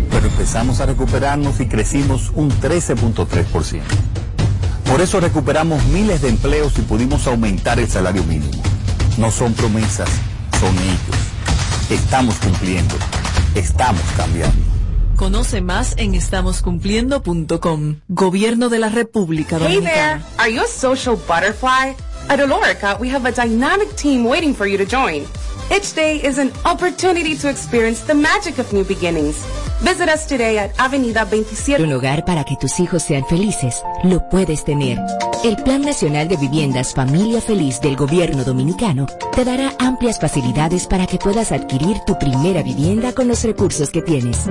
pero 0.10 0.26
empezamos 0.26 0.80
a 0.80 0.88
recuperarnos 0.88 1.60
y 1.60 1.68
crecimos 1.68 2.32
un 2.34 2.50
13.3%. 2.50 3.82
Por 4.90 5.02
eso 5.02 5.20
recuperamos 5.20 5.84
miles 5.86 6.22
de 6.24 6.30
empleos 6.30 6.74
y 6.80 6.82
pudimos 6.82 7.28
aumentar 7.28 7.80
el 7.80 7.88
salario 7.88 8.24
mínimo. 8.24 8.60
No 9.20 9.30
son 9.30 9.54
promesas, 9.54 10.10
son 10.60 10.76
hechos. 10.80 11.92
Estamos 11.92 12.36
cumpliendo, 12.38 12.96
estamos 13.54 14.02
cambiando. 14.18 14.58
Conoce 15.16 15.62
más 15.62 15.94
en 15.98 16.16
estamoscumpliendo.com. 16.16 17.98
Gobierno 18.08 18.70
de 18.70 18.80
la 18.80 18.90
República 18.90 19.58
Hey 19.60 19.80
there! 19.80 20.20
Dominicana. 20.20 20.26
Are 20.40 20.52
you 20.54 20.62
a 20.64 20.68
social 20.68 21.16
butterfly? 21.28 21.96
At 22.28 22.40
Olorica, 22.40 23.00
we 23.00 23.08
have 23.10 23.26
a 23.26 23.32
dynamic 23.32 23.96
team 23.96 24.26
waiting 24.26 24.56
for 24.56 24.66
you 24.66 24.78
to 24.78 24.86
join. 24.86 25.28
Each 25.72 25.94
day 25.94 26.20
is 26.24 26.38
an 26.38 26.52
opportunity 26.64 27.36
to 27.38 27.50
experience 27.50 28.02
the 28.02 28.14
magic 28.16 28.60
of 28.60 28.72
new 28.74 28.84
beginnings. 28.84 29.46
Visit 29.82 30.10
us 30.10 30.26
today 30.26 30.58
at 30.58 30.72
Avenida 30.80 31.26
27. 31.26 31.84
Un 31.84 31.94
hogar 31.94 32.26
para 32.26 32.44
que 32.44 32.56
tus 32.60 32.80
hijos 32.80 33.04
sean 33.04 33.24
felices, 33.26 33.84
lo 34.04 34.28
puedes 34.30 34.64
tener. 34.64 34.98
El 35.44 35.58
Plan 35.58 35.82
Nacional 35.82 36.28
de 36.28 36.38
Viviendas 36.38 36.96
Familia 36.96 37.42
Feliz 37.42 37.80
del 37.82 37.96
Gobierno 37.96 38.44
Dominicano 38.44 39.06
te 39.36 39.46
dará 39.46 39.76
amplias 39.80 40.20
facilidades 40.20 40.88
para 40.88 41.06
que 41.06 41.20
puedas 41.20 41.52
adquirir 41.52 41.98
tu 42.08 42.18
primera 42.18 42.64
vivienda 42.64 43.14
con 43.14 43.28
los 43.28 43.44
recursos 43.44 43.92
que 43.92 44.02
tienes. 44.02 44.48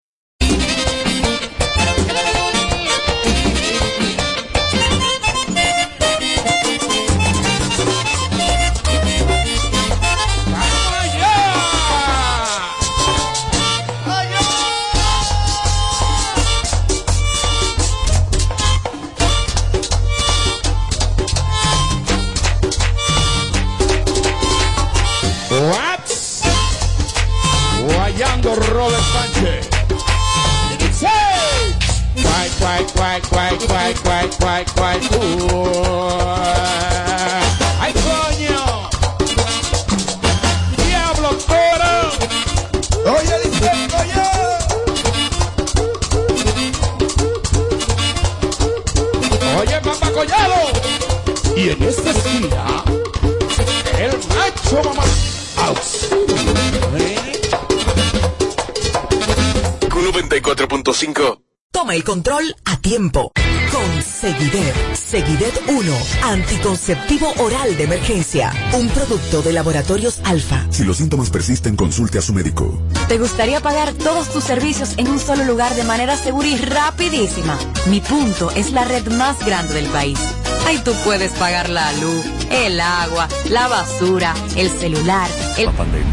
De 67.68 67.84
emergencia. 67.84 68.54
Un 68.74 68.88
producto 68.88 69.42
de 69.42 69.52
laboratorios 69.52 70.22
alfa. 70.24 70.66
Si 70.70 70.86
los 70.86 70.98
síntomas 70.98 71.30
persisten, 71.30 71.76
consulte 71.76 72.18
a 72.18 72.22
su 72.22 72.34
médico. 72.34 72.82
¿Te 73.10 73.18
gustaría 73.18 73.60
pagar 73.60 73.92
todos 73.92 74.30
tus 74.30 74.46
servicios 74.46 74.94
en 74.96 75.10
un 75.10 75.20
solo 75.20 75.44
lugar 75.44 75.76
de 75.76 75.84
manera 75.84 76.16
segura 76.16 76.48
y 76.48 76.56
rapidísima? 76.56 77.58
Mi 77.88 78.00
punto 78.00 78.52
es 78.52 78.72
la 78.72 78.86
red 78.86 79.12
más 79.12 79.46
grande 79.46 79.74
del 79.74 79.88
país. 79.88 80.18
Ahí 80.66 80.80
tú 80.80 80.94
puedes 81.04 81.34
pagar 81.34 81.68
la 81.70 81.92
luz, 81.94 82.26
el 82.50 82.80
agua, 82.80 83.28
la 83.50 83.68
basura, 83.68 84.34
el 84.56 84.70
celular, 84.70 85.30
el... 85.58 85.66
La 85.66 85.74
pandemia. 85.74 86.08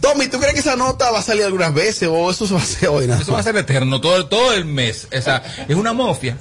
Tommy, 0.00 0.28
¿tú 0.28 0.38
crees 0.38 0.54
que 0.54 0.60
esa 0.60 0.76
nota 0.76 1.10
va 1.10 1.18
a 1.18 1.22
salir 1.22 1.44
algunas 1.44 1.74
veces 1.74 2.08
o 2.10 2.30
eso 2.30 2.46
se 2.46 2.54
va 2.54 2.60
a 2.60 2.62
hacer 2.62 2.88
hoy? 2.90 3.06
nada 3.06 3.22
Eso 3.22 3.32
va 3.32 3.40
a 3.40 3.42
ser 3.42 3.56
eterno, 3.56 4.00
todo, 4.00 4.26
todo 4.26 4.52
el 4.52 4.64
mes. 4.64 5.08
Esa, 5.10 5.42
es 5.66 5.74
una 5.74 5.92
mofia. 5.92 6.36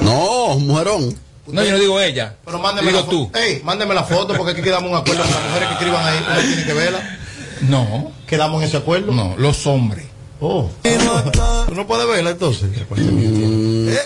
No, 0.00 0.58
mujerón. 0.58 1.18
No, 1.46 1.62
yo 1.62 1.72
no 1.72 1.78
digo 1.78 2.00
ella. 2.00 2.36
Pero 2.44 2.58
mándeme 2.58 2.88
digo 2.88 3.00
la 3.02 3.08
tú. 3.08 3.26
foto. 3.26 3.38
Ey, 3.38 3.60
mándeme 3.62 3.94
la 3.94 4.04
foto 4.04 4.34
porque 4.34 4.52
aquí 4.52 4.62
quedamos 4.62 4.90
un 4.90 4.96
acuerdo 4.96 5.22
con 5.22 5.32
las 5.32 5.42
mujeres 5.42 5.68
que 5.68 5.74
escriban 5.74 6.04
ahí. 6.06 6.18
Uno 6.30 6.40
tiene 6.40 6.64
que 6.64 6.72
verla. 6.72 7.18
No. 7.62 8.12
¿Quedamos 8.26 8.62
en 8.62 8.68
ese 8.68 8.76
acuerdo? 8.78 9.12
No, 9.12 9.34
los 9.36 9.66
hombres. 9.66 10.06
Oh. 10.40 10.70
¿Tú 11.66 11.74
no 11.74 11.86
puedes 11.86 12.06
verla 12.06 12.30
entonces? 12.30 12.70
¿Eh? 12.96 13.98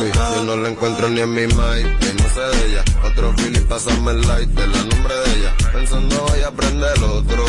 Si 0.00 0.14
acaso 0.14 0.44
no 0.44 0.56
la 0.56 0.68
encuentro 0.68 1.08
ni 1.08 1.20
en 1.20 1.32
mi 1.32 1.46
mind, 1.46 1.56
y 1.56 2.22
no 2.22 2.28
sé 2.28 2.40
de 2.40 2.66
ella. 2.66 2.84
Otro 3.04 3.32
Philly, 3.36 3.60
pásame 3.60 4.12
el 4.12 4.20
light 4.22 4.48
de 4.48 4.66
la 4.66 4.84
nombre 4.84 5.14
de 5.14 5.38
ella. 5.38 5.54
Pensando 5.72 6.26
voy 6.28 6.40
a 6.40 6.48
aprender 6.48 6.98
otro. 7.04 7.44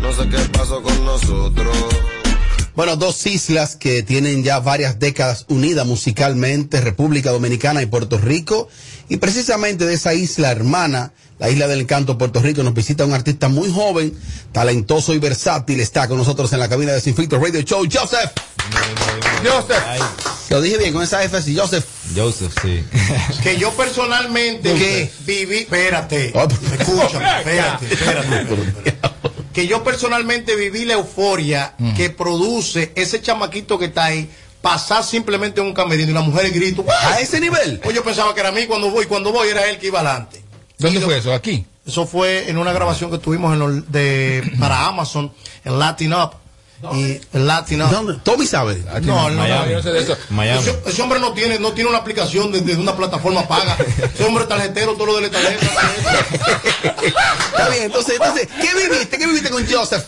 No 0.00 0.12
sé 0.12 0.28
qué 0.28 0.38
pasó 0.52 0.82
con 0.82 1.04
nosotros. 1.04 1.76
Bueno, 2.76 2.96
dos 2.96 3.24
islas 3.26 3.76
que 3.76 4.02
tienen 4.02 4.42
ya 4.42 4.58
varias 4.58 4.98
décadas 4.98 5.46
unidas 5.48 5.86
musicalmente, 5.86 6.80
República 6.80 7.30
Dominicana 7.30 7.82
y 7.82 7.86
Puerto 7.86 8.18
Rico. 8.18 8.68
Y 9.08 9.18
precisamente 9.18 9.86
de 9.86 9.94
esa 9.94 10.12
isla 10.14 10.50
hermana, 10.50 11.12
la 11.38 11.50
isla 11.50 11.68
del 11.68 11.82
encanto 11.82 12.18
Puerto 12.18 12.40
Rico, 12.40 12.64
nos 12.64 12.74
visita 12.74 13.04
un 13.04 13.12
artista 13.14 13.48
muy 13.48 13.70
joven, 13.70 14.12
talentoso 14.50 15.14
y 15.14 15.18
versátil. 15.18 15.78
Está 15.78 16.08
con 16.08 16.18
nosotros 16.18 16.52
en 16.52 16.58
la 16.58 16.68
cabina 16.68 16.92
de 16.92 17.00
Sin 17.00 17.14
Filtro 17.14 17.38
Radio 17.40 17.60
Show, 17.60 17.86
Joseph. 17.90 18.32
Joseph. 19.44 19.84
Lo 20.50 20.60
dije 20.60 20.78
bien 20.78 20.92
con 20.92 21.02
esa 21.02 21.22
F 21.22 21.36
así, 21.36 21.56
Joseph. 21.56 21.84
Joseph, 22.16 22.52
sí. 22.60 22.82
Que 23.42 23.56
yo 23.56 23.70
personalmente 23.72 24.74
¿Qué? 24.74 25.10
viví. 25.24 25.58
Espérate. 25.58 26.32
Oh, 26.34 26.48
Escúchame, 26.78 27.38
espérate, 27.38 27.92
espérate. 27.92 28.98
Que 29.54 29.66
yo 29.66 29.82
personalmente 29.84 30.54
viví 30.56 30.84
la 30.84 30.94
euforia 30.94 31.74
que 31.96 32.10
produce 32.10 32.92
ese 32.96 33.22
chamaquito 33.22 33.78
que 33.78 33.86
está 33.86 34.04
ahí. 34.06 34.28
Pasar 34.60 35.04
simplemente 35.04 35.60
en 35.60 35.66
un 35.68 35.74
camerino 35.74 36.10
y 36.10 36.14
las 36.14 36.24
mujeres 36.24 36.52
gritan. 36.52 36.84
A 36.88 37.20
ese 37.20 37.38
nivel. 37.40 37.80
Pues 37.80 37.94
yo 37.94 38.02
pensaba 38.02 38.34
que 38.34 38.40
era 38.40 38.48
a 38.48 38.52
mí 38.52 38.66
cuando 38.66 38.90
voy, 38.90 39.06
cuando 39.06 39.30
voy 39.30 39.48
era 39.48 39.68
él 39.68 39.78
que 39.78 39.86
iba 39.88 40.00
adelante. 40.00 40.42
¿Dónde 40.78 41.00
fue 41.00 41.18
eso? 41.18 41.32
¿Aquí? 41.32 41.64
Eso 41.86 42.06
fue 42.06 42.48
en 42.48 42.56
una 42.58 42.72
grabación 42.72 43.10
que 43.10 43.18
tuvimos 43.18 43.52
en 43.52 43.58
los- 43.58 43.92
de, 43.92 44.42
para 44.58 44.86
Amazon, 44.86 45.32
en 45.64 45.78
Latin 45.78 46.14
Up. 46.14 46.30
Y 46.94 47.20
el 47.32 47.46
Latin 47.46 47.82
Up. 47.82 47.90
¿Dónde? 47.90 48.14
Tommy 48.22 48.46
sabe. 48.46 48.82
No, 49.02 49.30
no, 49.30 49.36
Miami. 49.36 49.72
No 49.74 49.82
sé 49.82 49.90
de 49.90 50.00
eso. 50.00 50.16
Miami. 50.30 50.60
Ese, 50.60 50.78
ese 50.86 51.02
hombre 51.02 51.18
no 51.18 51.32
tiene, 51.32 51.58
no 51.58 51.72
tiene 51.72 51.88
una 51.88 51.98
aplicación 51.98 52.52
de, 52.52 52.60
de 52.60 52.76
una 52.76 52.94
plataforma 52.96 53.46
paga. 53.48 53.76
Ese 54.12 54.24
hombre 54.24 54.42
es 54.44 54.48
tarjetero, 54.48 54.92
todo 54.94 55.06
lo 55.06 55.16
de 55.16 55.22
la 55.22 55.30
tarjeta. 55.30 55.66
Está 57.52 57.68
bien, 57.70 57.84
entonces, 57.84 58.14
entonces, 58.16 58.48
¿qué 58.60 58.74
viviste? 58.74 59.18
¿Qué 59.18 59.26
viviste 59.26 59.50
con 59.50 59.66
Joseph? 59.66 60.04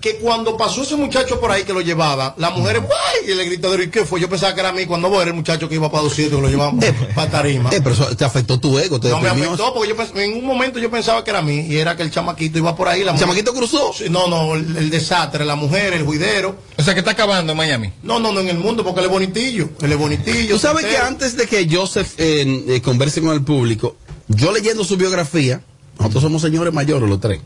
Que 0.00 0.16
cuando 0.18 0.56
pasó 0.56 0.82
ese 0.82 0.94
muchacho 0.94 1.40
por 1.40 1.50
ahí 1.50 1.64
que 1.64 1.72
lo 1.72 1.80
llevaba, 1.80 2.32
las 2.38 2.56
mujeres, 2.56 2.82
¡guay! 2.82 3.26
Y 3.26 3.32
el 3.32 3.44
gritadero, 3.46 3.82
¿y 3.82 3.90
qué 3.90 4.04
fue? 4.04 4.20
Yo 4.20 4.28
pensaba 4.30 4.54
que 4.54 4.60
era 4.60 4.68
a 4.68 4.72
mí 4.72 4.86
cuando 4.86 5.08
voy, 5.08 5.22
era 5.22 5.30
el 5.30 5.36
muchacho 5.36 5.68
que 5.68 5.74
iba 5.74 5.90
para 5.90 6.04
200 6.04 6.36
que 6.36 6.42
lo 6.42 6.48
llevaba 6.48 6.72
para 7.16 7.30
tarima. 7.30 7.70
Eh, 7.72 7.80
pero 7.82 7.94
eso 7.96 8.16
te 8.16 8.24
afectó 8.24 8.60
tu 8.60 8.78
ego, 8.78 9.00
te 9.00 9.08
No 9.08 9.18
me 9.20 9.28
afectó 9.28 9.74
porque 9.74 9.88
yo 9.88 9.96
pens- 9.96 10.16
en 10.16 10.34
un 10.38 10.44
momento 10.44 10.78
yo 10.78 10.88
pensaba 10.88 11.24
que 11.24 11.30
era 11.30 11.40
a 11.40 11.42
mí 11.42 11.66
y 11.68 11.78
era 11.78 11.96
que 11.96 12.04
el 12.04 12.12
chamaquito 12.12 12.58
iba 12.58 12.76
por 12.76 12.86
ahí. 12.86 13.00
La 13.02 13.06
¿El 13.10 13.14
mujer- 13.16 13.26
chamaquito 13.26 13.52
cruzó? 13.54 13.92
No, 14.08 14.28
no, 14.28 14.54
el, 14.54 14.76
el 14.76 14.90
desastre, 14.90 15.44
la 15.44 15.56
mujer, 15.56 15.92
el 15.94 16.04
juidero. 16.04 16.54
O 16.76 16.82
sea, 16.84 16.94
que 16.94 17.00
está 17.00 17.10
acabando 17.12 17.52
en 17.52 17.58
Miami. 17.58 17.92
No, 18.04 18.20
no, 18.20 18.30
no, 18.32 18.38
en 18.38 18.48
el 18.50 18.58
mundo 18.58 18.84
porque 18.84 19.00
él 19.00 19.06
es 19.06 19.12
bonitillo. 19.12 19.68
Él 19.80 19.90
es 19.92 19.98
bonitillo. 19.98 20.54
Tú 20.54 20.58
sabes 20.60 20.86
que 20.86 20.96
antes 20.96 21.36
de 21.36 21.46
que 21.48 21.68
Joseph 21.68 22.14
eh, 22.18 22.64
eh, 22.68 22.80
converse 22.82 23.20
con 23.20 23.30
el 23.32 23.42
público, 23.42 23.96
yo 24.28 24.52
leyendo 24.52 24.84
su 24.84 24.96
biografía, 24.96 25.60
nosotros 25.98 26.22
somos 26.22 26.40
señores 26.42 26.72
mayores 26.72 27.08
los 27.08 27.20
tres. 27.20 27.40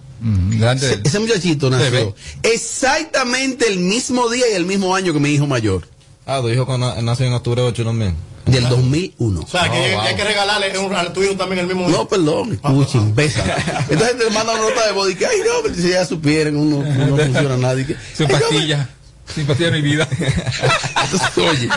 Ese, 1.05 1.19
muchachito 1.19 1.69
nació 1.71 2.15
exactamente 2.43 3.69
el 3.69 3.79
mismo 3.81 4.29
día 4.29 4.47
y 4.53 4.55
el 4.55 4.65
mismo 4.67 4.95
año 4.95 5.13
que 5.13 5.21
mi 5.21 5.31
hijo 5.31 5.47
mayor. 5.47 5.87
Ah, 6.27 6.39
tu 6.41 6.49
hijo 6.49 6.65
con- 6.67 6.81
nació 7.05 7.27
en 7.27 7.33
octubre 7.33 7.63
8 7.63 7.85
también. 7.85 8.17
Del 8.47 8.69
2001. 8.69 9.41
O 9.41 9.47
sea, 9.47 9.71
que 9.71 9.77
hay, 9.77 9.93
hay 9.95 10.17
que 10.17 10.25
regalarle 10.25 10.77
un, 10.79 10.95
a 10.95 11.13
tu 11.13 11.23
hijo 11.23 11.35
también 11.37 11.61
el 11.61 11.67
mismo. 11.67 11.89
No, 11.89 12.09
perdón, 12.09 12.53
escuchen, 12.53 13.15
besa. 13.15 13.45
Entonces 13.89 14.19
te 14.19 14.31
manda 14.31 14.53
una 14.55 14.63
nota 14.63 14.87
de 14.87 14.93
voz 14.93 15.11
y 15.11 15.15
que, 15.15 15.27
ay, 15.27 15.39
no, 15.47 15.63
pero 15.63 15.75
si 15.75 15.91
ya 15.91 16.05
supieran, 16.05 16.57
uno, 16.57 16.79
uno 16.79 17.07
no 17.07 17.17
funciona 17.17 17.57
nada. 17.57 17.81
Y 17.81 17.85
que, 17.85 17.97
Sin 18.15 18.27
ay, 18.27 18.33
no, 18.33 18.39
pastilla. 18.41 18.89
Sin 19.33 19.47
pastilla 19.47 19.71
de 19.71 19.83
mi 19.83 19.89
vida. 19.91 20.09
Entonces, 20.11 21.39
oye, 21.39 21.69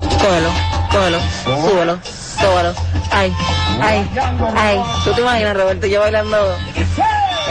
Cógelo, 0.00 0.50
cógelo, 0.90 1.20
súbelo, 1.44 1.98
súbelo. 2.40 2.74
Ay, 3.10 3.32
ay, 3.80 4.10
ay. 4.56 4.78
¿Tú 5.04 5.12
te 5.14 5.20
imaginas, 5.20 5.56
Roberto, 5.56 5.86
yo 5.86 6.00
bailando 6.00 6.56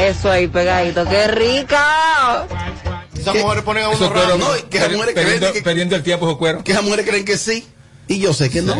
eso 0.08 0.32
ahí 0.32 0.48
pegadito? 0.48 1.06
¡Qué 1.08 1.28
rica! 1.28 2.48
Esas 3.18 3.36
mujeres 3.36 3.64
ponen 3.64 3.84
a 3.84 3.90
uno 3.90 4.10
raro. 4.10 4.38
no, 4.38 4.48
que 4.70 4.80
las 4.80 4.92
mujeres 4.92 5.14
creen 5.16 5.54
que- 5.54 5.62
perdiendo 5.62 5.96
el 5.96 6.04
tiempo, 6.04 6.26
esos 6.28 6.38
cueros. 6.38 6.64
que 6.64 6.74
las 6.74 6.84
mujeres 6.84 7.06
creen 7.08 7.26
que 7.26 7.38
sí. 7.38 7.68
Y 8.08 8.20
yo 8.20 8.34
sé 8.34 8.50
que 8.50 8.62
no. 8.64 8.74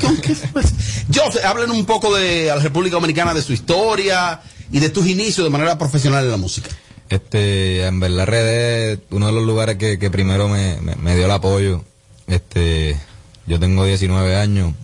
¿Con 0.00 0.16
qué 0.18 0.34
fue? 0.34 0.62
Yo 1.08 1.22
sé, 1.32 1.42
hablen 1.44 1.70
un 1.70 1.86
poco 1.86 2.14
de 2.14 2.46
la 2.46 2.56
República 2.56 2.96
Dominicana, 2.96 3.32
de 3.32 3.40
su 3.40 3.52
historia 3.54 4.40
y 4.70 4.78
de 4.80 4.90
tus 4.90 5.06
inicios 5.06 5.44
de 5.44 5.50
manera 5.50 5.78
profesional 5.78 6.24
en 6.24 6.30
la 6.32 6.36
música. 6.36 6.68
Este, 7.08 7.86
en 7.86 7.98
verdad 8.00 8.26
RD, 8.26 9.00
uno 9.14 9.26
de 9.26 9.32
los 9.32 9.44
lugares 9.44 9.76
que, 9.76 9.98
que 9.98 10.10
primero 10.10 10.48
me, 10.48 10.78
me, 10.82 10.96
me 10.96 11.14
dio 11.16 11.24
el 11.26 11.30
apoyo. 11.30 11.82
Este, 12.26 12.98
yo 13.46 13.58
tengo 13.58 13.84
19 13.86 14.36
años. 14.36 14.74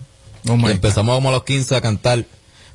Oh 0.47 0.55
y 0.55 0.71
empezamos 0.71 1.15
como 1.15 1.29
a 1.29 1.33
los 1.33 1.43
15 1.43 1.75
a 1.75 1.81
cantar, 1.81 2.25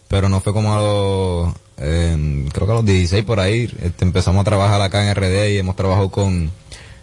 pero 0.09 0.29
no 0.29 0.41
fue 0.41 0.53
como 0.53 0.75
a 0.75 0.81
los, 0.81 1.55
eh, 1.79 2.49
creo 2.53 2.67
que 2.67 2.73
a 2.73 2.77
los 2.77 2.85
16 2.85 3.25
por 3.25 3.41
ahí. 3.41 3.71
Este, 3.83 4.05
empezamos 4.05 4.41
a 4.41 4.45
trabajar 4.45 4.81
acá 4.81 5.09
en 5.09 5.15
RD 5.15 5.51
y 5.53 5.59
hemos 5.59 5.77
trabajado 5.77 6.11
con, 6.11 6.51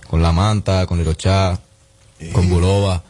con 0.08 0.22
La 0.22 0.32
Manta, 0.32 0.86
con 0.86 0.98
Lirochá, 0.98 1.60
con 2.34 2.50
Bulova. 2.50 3.04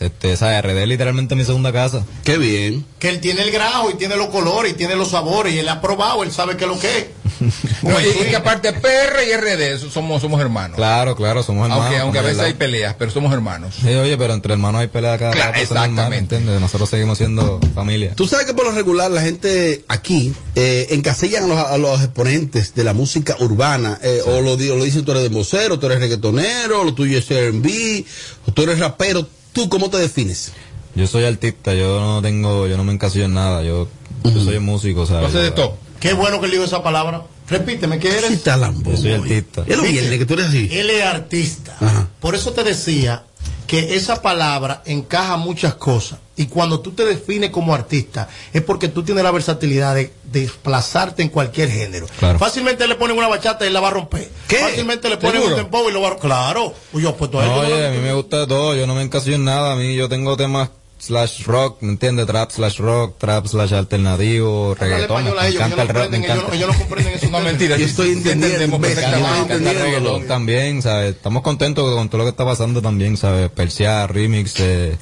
Este, 0.00 0.32
esa 0.32 0.60
RD 0.60 0.78
es 0.82 0.88
literalmente 0.88 1.34
mi 1.34 1.44
segunda 1.44 1.72
casa. 1.72 2.04
Qué 2.24 2.38
bien. 2.38 2.84
Que 2.98 3.08
él 3.08 3.20
tiene 3.20 3.42
el 3.42 3.52
grajo 3.52 3.90
y 3.90 3.94
tiene 3.94 4.16
los 4.16 4.28
colores 4.28 4.72
y 4.72 4.74
tiene 4.74 4.96
los 4.96 5.10
sabores 5.10 5.54
y 5.54 5.58
él 5.58 5.68
ha 5.68 5.80
probado, 5.80 6.22
él 6.22 6.32
sabe 6.32 6.56
qué 6.56 6.64
es 6.64 6.70
lo 6.70 6.78
que 6.78 6.98
es. 6.98 7.06
No, 7.82 8.00
y, 8.00 8.28
que 8.28 8.36
aparte 8.36 8.72
PR 8.72 9.22
y 9.26 9.36
RD 9.36 9.78
somos, 9.90 10.22
somos 10.22 10.40
hermanos. 10.40 10.76
Claro, 10.76 11.16
claro, 11.16 11.42
somos 11.42 11.64
hermanos. 11.64 11.84
aunque 11.86 12.00
aunque 12.00 12.18
a 12.18 12.22
veces 12.22 12.40
hay 12.40 12.54
peleas, 12.54 12.94
pero 12.98 13.10
somos 13.10 13.32
hermanos. 13.32 13.74
Sí, 13.80 13.88
oye, 13.88 14.16
pero 14.16 14.34
entre 14.34 14.52
hermanos 14.52 14.80
hay 14.80 14.86
pelea 14.86 15.18
cada 15.18 15.32
Claro, 15.32 15.52
rato, 15.52 15.66
son 15.66 15.76
hermanos, 15.76 16.12
exactamente. 16.12 16.60
Nosotros 16.60 16.88
seguimos 16.88 17.18
siendo 17.18 17.60
familia. 17.74 18.14
Tú 18.14 18.26
sabes 18.26 18.46
que 18.46 18.54
por 18.54 18.64
lo 18.64 18.72
regular 18.72 19.10
la 19.10 19.22
gente 19.22 19.84
aquí 19.88 20.34
eh, 20.54 20.88
encasillan 20.90 21.44
a 21.44 21.46
los, 21.46 21.58
a 21.58 21.78
los 21.78 22.00
exponentes 22.02 22.74
de 22.74 22.84
la 22.84 22.94
música 22.94 23.36
urbana, 23.40 23.98
eh, 24.02 24.20
o 24.26 24.40
lo, 24.40 24.56
dicen 24.56 25.04
tú 25.04 25.12
eres 25.12 25.24
de 25.24 25.28
vocero, 25.28 25.78
tú 25.78 25.86
eres 25.86 25.98
reggaetonero, 26.00 26.84
lo 26.84 26.94
tuyo 26.94 27.18
es 27.18 27.30
R&B, 27.30 28.04
o 28.46 28.52
tú 28.52 28.62
eres 28.62 28.78
rapero. 28.78 29.26
¿Tú 29.52 29.68
cómo 29.68 29.90
te 29.90 29.98
defines? 29.98 30.52
Yo 30.94 31.06
soy 31.06 31.24
artista, 31.24 31.74
yo 31.74 32.00
no 32.00 32.22
tengo, 32.22 32.66
yo 32.66 32.76
no 32.76 32.84
me 32.84 32.92
encasillo 32.92 33.24
en 33.24 33.34
nada, 33.34 33.62
yo, 33.62 33.88
yo 34.24 34.44
soy 34.44 34.58
músico, 34.58 35.06
¿sabes? 35.06 35.26
Entonces 35.26 35.50
de 35.50 35.56
todo. 35.56 35.76
Qué 36.02 36.14
bueno 36.14 36.40
que 36.40 36.46
él 36.46 36.50
dijo 36.52 36.64
esa 36.64 36.82
palabra. 36.82 37.22
Repíteme, 37.48 38.00
¿qué 38.00 38.08
eres? 38.08 38.42
Yo 38.42 38.96
soy 38.96 39.12
artista. 39.12 39.62
Es 39.64 39.76
lo 39.76 39.84
viernes 39.84 40.18
que 40.18 40.26
tú 40.26 40.34
eres 40.34 40.46
así. 40.46 40.68
Él 40.72 40.90
es 40.90 41.04
artista. 41.04 41.76
Ajá. 41.78 42.08
Por 42.18 42.34
eso 42.34 42.52
te 42.52 42.64
decía 42.64 43.22
que 43.68 43.94
esa 43.94 44.20
palabra 44.20 44.82
encaja 44.84 45.36
muchas 45.36 45.74
cosas. 45.74 46.18
Y 46.34 46.46
cuando 46.46 46.80
tú 46.80 46.90
te 46.90 47.04
defines 47.04 47.50
como 47.50 47.72
artista, 47.72 48.28
es 48.52 48.62
porque 48.62 48.88
tú 48.88 49.04
tienes 49.04 49.22
la 49.22 49.30
versatilidad 49.30 49.94
de 49.94 50.12
desplazarte 50.24 51.22
en 51.22 51.28
cualquier 51.28 51.70
género. 51.70 52.08
Claro. 52.18 52.36
Fácilmente 52.40 52.88
le 52.88 52.96
ponen 52.96 53.16
una 53.16 53.28
bachata 53.28 53.64
y 53.64 53.68
él 53.68 53.74
la 53.74 53.80
va 53.80 53.88
a 53.88 53.92
romper. 53.92 54.28
¿Qué? 54.48 54.56
Fácilmente 54.56 55.08
le 55.08 55.18
ponen 55.18 55.36
¿Seguro? 55.36 55.54
un 55.54 55.62
tempo 55.62 55.88
y 55.88 55.92
lo 55.92 56.00
va 56.00 56.08
a 56.08 56.10
romper. 56.10 56.28
Claro. 56.28 56.74
Uy, 56.92 57.02
yo 57.04 57.16
él. 57.20 57.30
No, 57.30 57.58
oye, 57.60 57.86
a 57.86 57.90
mí 57.92 57.98
me 57.98 58.12
gusta 58.12 58.44
todo, 58.48 58.74
yo 58.74 58.88
no 58.88 58.96
me 58.96 59.02
encasillo 59.02 59.36
en 59.36 59.44
nada, 59.44 59.74
a 59.74 59.76
mí 59.76 59.94
yo 59.94 60.08
tengo 60.08 60.36
temas 60.36 60.70
slash 61.04 61.44
rock, 61.46 61.78
¿me 61.82 61.90
entiendes? 61.92 62.26
Trap 62.26 62.50
slash 62.52 62.78
rock, 62.78 63.18
trap 63.18 63.44
slash 63.46 63.72
alternativo, 63.72 64.76
reggaetón, 64.78 65.24
me 65.24 65.30
encanta 65.48 65.82
el 65.82 65.88
rap, 65.88 66.10
me 66.10 66.18
comprenden, 66.18 66.22
ellos 66.24 66.28
no- 66.28 66.34
encanta. 66.42 66.56
ellos 66.56 66.68
no 66.72 66.78
comprenden 66.78 67.14
eso. 67.14 67.30
No, 67.30 67.40
mentira. 67.40 67.76
Yo 67.76 67.86
estoy 67.86 68.08
entendiendo, 68.10 68.46
entendemos 68.46 68.80
ves, 68.80 68.94
perfectamente. 68.94 69.28
yo 69.28 69.34
estoy 69.34 69.48
Canta 69.48 69.70
entendiéndolo. 69.70 70.10
reggaetón 70.10 70.28
también, 70.28 70.82
¿sabes? 70.82 71.16
Estamos 71.16 71.42
contentos 71.42 71.92
con 71.96 72.08
todo 72.08 72.18
lo 72.18 72.24
que 72.24 72.30
está 72.30 72.44
pasando 72.44 72.80
también, 72.80 73.16
¿sabes? 73.16 73.50
Persia, 73.50 74.06
remix, 74.06 74.54
eh, 74.60 74.96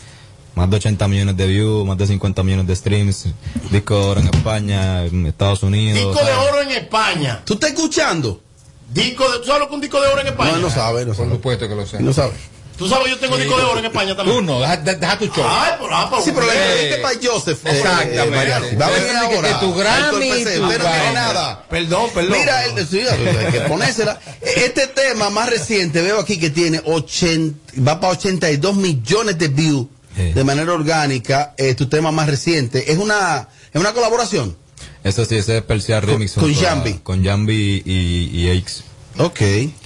más 0.55 0.71
de 0.71 0.77
80 0.77 1.07
millones 1.07 1.37
de 1.37 1.47
views, 1.47 1.87
más 1.87 1.99
de 1.99 2.07
50 2.07 2.43
millones 2.45 2.67
de 2.67 2.77
streams, 2.77 3.27
disco 3.71 3.95
de 3.99 4.03
oro 4.07 4.21
en 4.21 4.27
España, 4.29 5.05
en 5.05 5.27
Estados 5.27 5.63
Unidos. 5.63 5.99
Disco 5.99 6.25
de 6.25 6.33
oro 6.33 6.63
en 6.63 6.71
España. 6.71 7.43
¿Tú 7.45 7.55
estás 7.55 7.71
escuchando? 7.71 8.41
Disco 8.93 9.31
de, 9.31 9.39
¿Tú 9.41 9.45
sabes 9.45 9.61
lo 9.61 9.69
que 9.69 9.75
un 9.75 9.81
disco 9.83 10.01
de 10.01 10.09
oro 10.09 10.21
en 10.23 10.29
España? 10.29 10.53
No, 10.53 10.59
no 10.61 10.71
sabe, 10.71 11.03
no 11.03 11.09
Por 11.09 11.17
sabe. 11.17 11.31
supuesto 11.31 11.69
que 11.69 11.75
lo 11.75 11.87
sé. 11.87 12.01
No 12.01 12.13
sabe. 12.13 12.33
Tú 12.81 12.89
sabes, 12.89 13.11
yo 13.11 13.19
tengo 13.19 13.37
disco 13.37 13.57
de 13.59 13.63
oro 13.65 13.79
en 13.79 13.85
España 13.85 14.17
también. 14.17 14.39
Tú 14.39 14.43
no, 14.43 14.59
deja, 14.59 14.77
deja 14.79 15.19
tu 15.19 15.27
show. 15.27 15.45
Ay, 15.47 15.73
pero, 15.79 15.95
ah, 15.95 16.11
Sí, 16.25 16.33
pero 16.35 16.47
la 16.47 16.55
Eh, 16.55 16.73
entrevista 16.73 17.03
para 17.03 17.19
Joseph. 17.23 17.67
eh, 17.67 17.71
exactamente. 17.79 18.17
eh. 18.73 18.77
Va 18.77 18.87
a 18.87 18.91
venir 18.91 19.11
Que- 19.11 19.17
ahora. 19.37 19.49
que 19.49 19.55
tu 19.67 19.75
Grammy, 19.75 20.31
pero 20.45 20.63
no 20.63 20.69
tiene 20.71 21.13
nada. 21.13 21.67
Perdón, 21.69 22.11
perdón. 22.15 22.33
Mira, 22.39 22.65
el, 22.65 22.89
sí, 22.89 23.01
hay 23.01 23.53
que 23.53 23.61
ponérsela. 23.69 24.19
Este 24.41 24.87
tema 24.87 25.29
más 25.31 25.51
reciente, 25.51 26.01
veo 26.01 26.19
aquí 26.19 26.39
que 26.41 26.49
tiene 26.51 26.81
80, 26.87 27.55
va 27.87 28.01
para 28.01 28.15
82 28.15 28.75
millones 28.77 29.39
de 29.39 29.49
views 29.49 29.87
Sí. 30.17 30.33
de 30.33 30.43
manera 30.43 30.73
orgánica. 30.73 31.55
Eh, 31.59 31.75
tu 31.75 31.87
tema 31.87 32.11
más 32.11 32.29
reciente. 32.29 32.91
¿Es 32.91 32.99
una, 32.99 33.47
es 33.75 33.79
una 33.81 33.93
colaboración? 33.93 34.57
Eso 35.05 35.25
sí, 35.27 35.37
ese 35.37 35.59
es 35.59 35.63
Persia 35.65 36.01
remix. 36.01 36.33
con 36.33 36.55
Jambi. 36.55 36.95
Con 37.03 37.23
Jambi 37.25 37.83
y, 37.85 38.31
y 38.33 38.49
Aix. 38.49 38.85
Ok. 39.19 39.39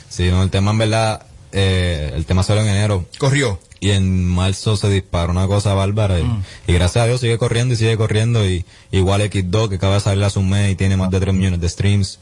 Sí, 0.08 0.30
no, 0.30 0.44
el 0.44 0.50
tema 0.50 0.70
en 0.70 0.78
verdad, 0.78 1.22
eh, 1.54 2.12
el 2.14 2.26
tema 2.26 2.42
salió 2.42 2.62
en 2.62 2.68
enero. 2.68 3.06
Corrió. 3.18 3.58
Y 3.80 3.90
en 3.90 4.24
marzo 4.24 4.76
se 4.76 4.88
disparó 4.90 5.30
una 5.32 5.46
cosa 5.46 5.72
bárbara. 5.74 6.18
Y, 6.18 6.24
Mm. 6.24 6.42
y 6.68 6.72
gracias 6.72 7.04
a 7.04 7.06
Dios 7.06 7.20
sigue 7.20 7.38
corriendo 7.38 7.74
y 7.74 7.76
sigue 7.76 7.96
corriendo. 7.96 8.44
Y 8.46 8.64
igual 8.90 9.20
X2, 9.22 9.68
que 9.68 9.76
acaba 9.76 9.94
de 9.94 10.00
salir 10.00 10.24
hace 10.24 10.38
un 10.38 10.50
mes 10.50 10.72
y 10.72 10.74
tiene 10.74 10.96
más 10.96 11.10
de 11.10 11.20
3 11.20 11.34
millones 11.34 11.60
de 11.60 11.68
streams. 11.68 12.18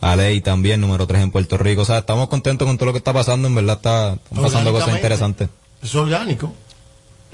A 0.00 0.16
Ley 0.16 0.40
también, 0.42 0.80
número 0.80 1.06
3 1.06 1.22
en 1.22 1.30
Puerto 1.30 1.56
Rico. 1.56 1.82
O 1.82 1.84
sea, 1.84 1.98
estamos 1.98 2.28
contentos 2.28 2.66
con 2.66 2.76
todo 2.76 2.86
lo 2.86 2.92
que 2.92 2.98
está 2.98 3.12
pasando. 3.12 3.48
En 3.48 3.54
verdad 3.54 3.76
está, 3.76 4.14
están 4.14 4.42
pasando 4.42 4.72
cosas 4.72 4.94
interesantes. 4.94 5.48
Es 5.82 5.94
orgánico. 5.94 6.52